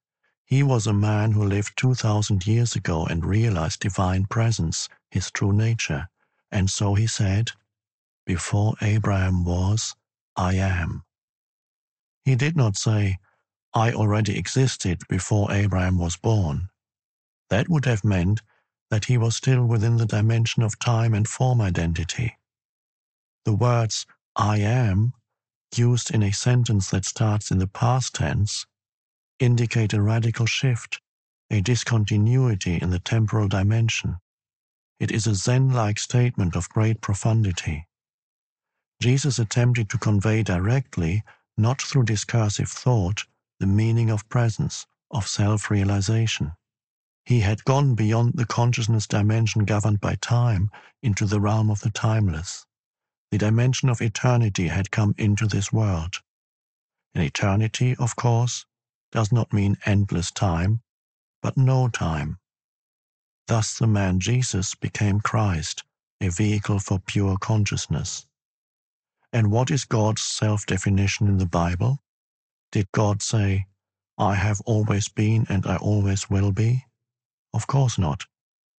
[0.45, 5.53] He was a man who lived 2,000 years ago and realized divine presence, his true
[5.53, 6.09] nature.
[6.51, 7.51] And so he said,
[8.25, 9.95] Before Abraham was,
[10.35, 11.03] I am.
[12.25, 13.19] He did not say,
[13.73, 16.69] I already existed before Abraham was born.
[17.49, 18.41] That would have meant
[18.89, 22.37] that he was still within the dimension of time and form identity.
[23.45, 24.05] The words
[24.35, 25.13] I am,
[25.75, 28.65] used in a sentence that starts in the past tense,
[29.39, 31.01] indicate a radical shift,
[31.51, 34.17] a discontinuity in the temporal dimension.
[34.99, 37.87] It is a Zen like statement of great profundity.
[39.01, 41.23] Jesus attempted to convey directly,
[41.57, 43.23] not through discursive thought,
[43.59, 46.53] the meaning of presence, of self realization.
[47.25, 50.71] He had gone beyond the consciousness dimension governed by time
[51.03, 52.65] into the realm of the timeless.
[53.31, 56.15] The dimension of eternity had come into this world.
[57.13, 58.65] And eternity, of course,
[59.11, 60.81] does not mean endless time,
[61.41, 62.39] but no time.
[63.47, 65.83] Thus the man Jesus became Christ,
[66.21, 68.25] a vehicle for pure consciousness.
[69.33, 71.99] And what is God's self definition in the Bible?
[72.71, 73.65] Did God say,
[74.17, 76.85] I have always been and I always will be?
[77.53, 78.25] Of course not.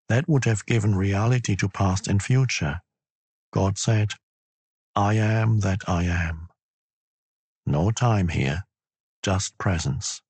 [0.08, 2.80] That would have given reality to past and future.
[3.52, 4.12] God said,
[4.96, 6.48] I am that I am.
[7.66, 8.64] No time here,
[9.22, 10.22] just presence.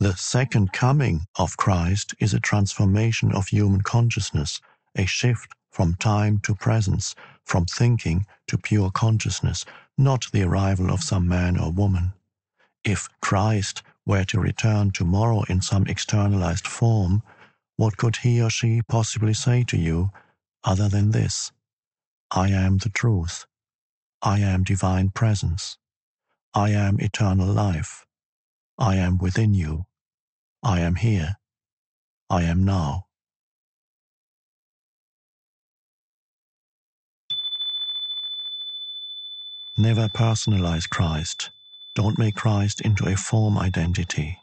[0.00, 4.60] The second coming of Christ is a transformation of human consciousness,
[4.96, 7.14] a shift from time to presence,
[7.44, 9.64] from thinking to pure consciousness,
[9.98, 12.12] not the arrival of some man or woman.
[12.84, 17.22] If Christ were to return tomorrow in some externalized form,
[17.76, 20.10] what could he or she possibly say to you
[20.64, 21.52] other than this?
[22.30, 23.46] I am the truth.
[24.22, 25.78] I am divine presence.
[26.54, 28.06] I am eternal life.
[28.78, 29.86] I am within you.
[30.62, 31.36] I am here.
[32.30, 33.06] I am now.
[39.80, 41.48] Never personalize Christ.
[41.94, 44.38] Don't make Christ into a form identity.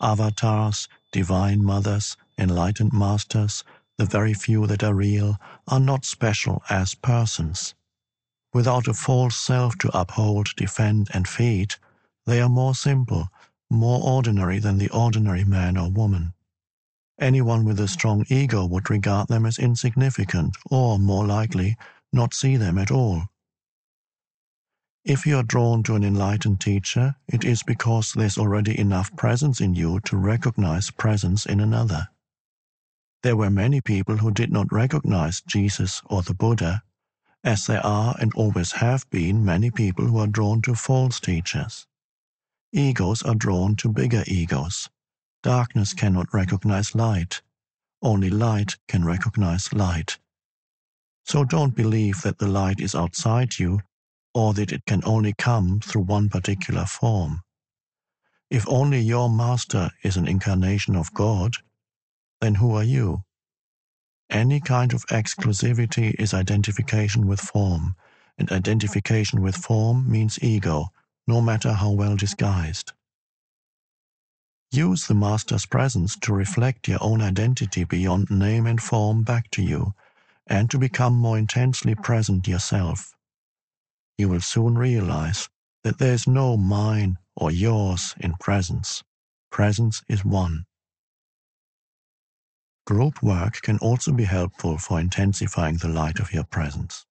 [0.00, 3.64] Avatars, divine mothers, enlightened masters,
[3.98, 7.74] the very few that are real, are not special as persons.
[8.52, 11.74] Without a false self to uphold, defend, and feed,
[12.24, 13.30] they are more simple,
[13.68, 16.32] more ordinary than the ordinary man or woman.
[17.20, 21.76] Anyone with a strong ego would regard them as insignificant, or, more likely,
[22.12, 23.24] not see them at all.
[25.04, 29.60] If you are drawn to an enlightened teacher, it is because there's already enough presence
[29.60, 32.08] in you to recognize presence in another.
[33.22, 36.82] There were many people who did not recognize Jesus or the Buddha,
[37.42, 41.86] as there are and always have been many people who are drawn to false teachers.
[42.72, 44.88] Egos are drawn to bigger egos.
[45.42, 47.42] Darkness cannot recognize light.
[48.00, 50.18] Only light can recognize light.
[51.26, 53.80] So don't believe that the light is outside you
[54.34, 57.42] or that it can only come through one particular form.
[58.50, 61.54] If only your master is an incarnation of God,
[62.40, 63.22] then who are you?
[64.30, 67.94] Any kind of exclusivity is identification with form,
[68.38, 70.88] and identification with form means ego,
[71.26, 72.92] no matter how well disguised.
[74.72, 79.62] Use the Master's presence to reflect your own identity beyond name and form back to
[79.62, 79.94] you,
[80.46, 83.13] and to become more intensely present yourself.
[84.18, 85.48] You will soon realize
[85.82, 89.02] that there is no mine or yours in presence.
[89.50, 90.64] Presence is one.
[92.86, 97.06] Group work can also be helpful for intensifying the light of your presence.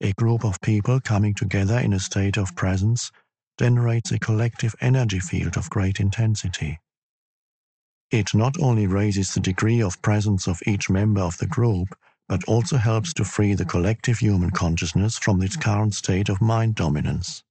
[0.00, 3.12] A group of people coming together in a state of presence
[3.58, 6.78] generates a collective energy field of great intensity.
[8.10, 11.88] It not only raises the degree of presence of each member of the group,
[12.30, 16.76] but also helps to free the collective human consciousness from its current state of mind
[16.76, 17.42] dominance.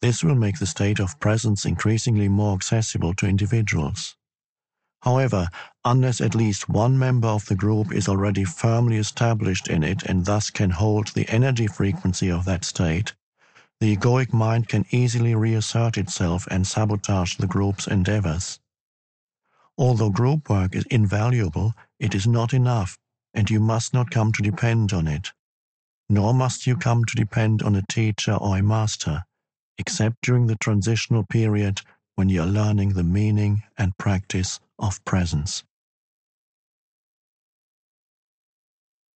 [0.00, 4.14] This will make the state of presence increasingly more accessible to individuals.
[5.02, 5.48] However,
[5.84, 10.24] unless at least one member of the group is already firmly established in it and
[10.24, 13.14] thus can hold the energy frequency of that state,
[13.80, 18.60] the egoic mind can easily reassert itself and sabotage the group's endeavors.
[19.76, 22.96] Although group work is invaluable, it is not enough,
[23.34, 25.32] and you must not come to depend on it.
[26.08, 29.24] Nor must you come to depend on a teacher or a master,
[29.78, 31.80] except during the transitional period
[32.16, 35.64] when you are learning the meaning and practice of presence.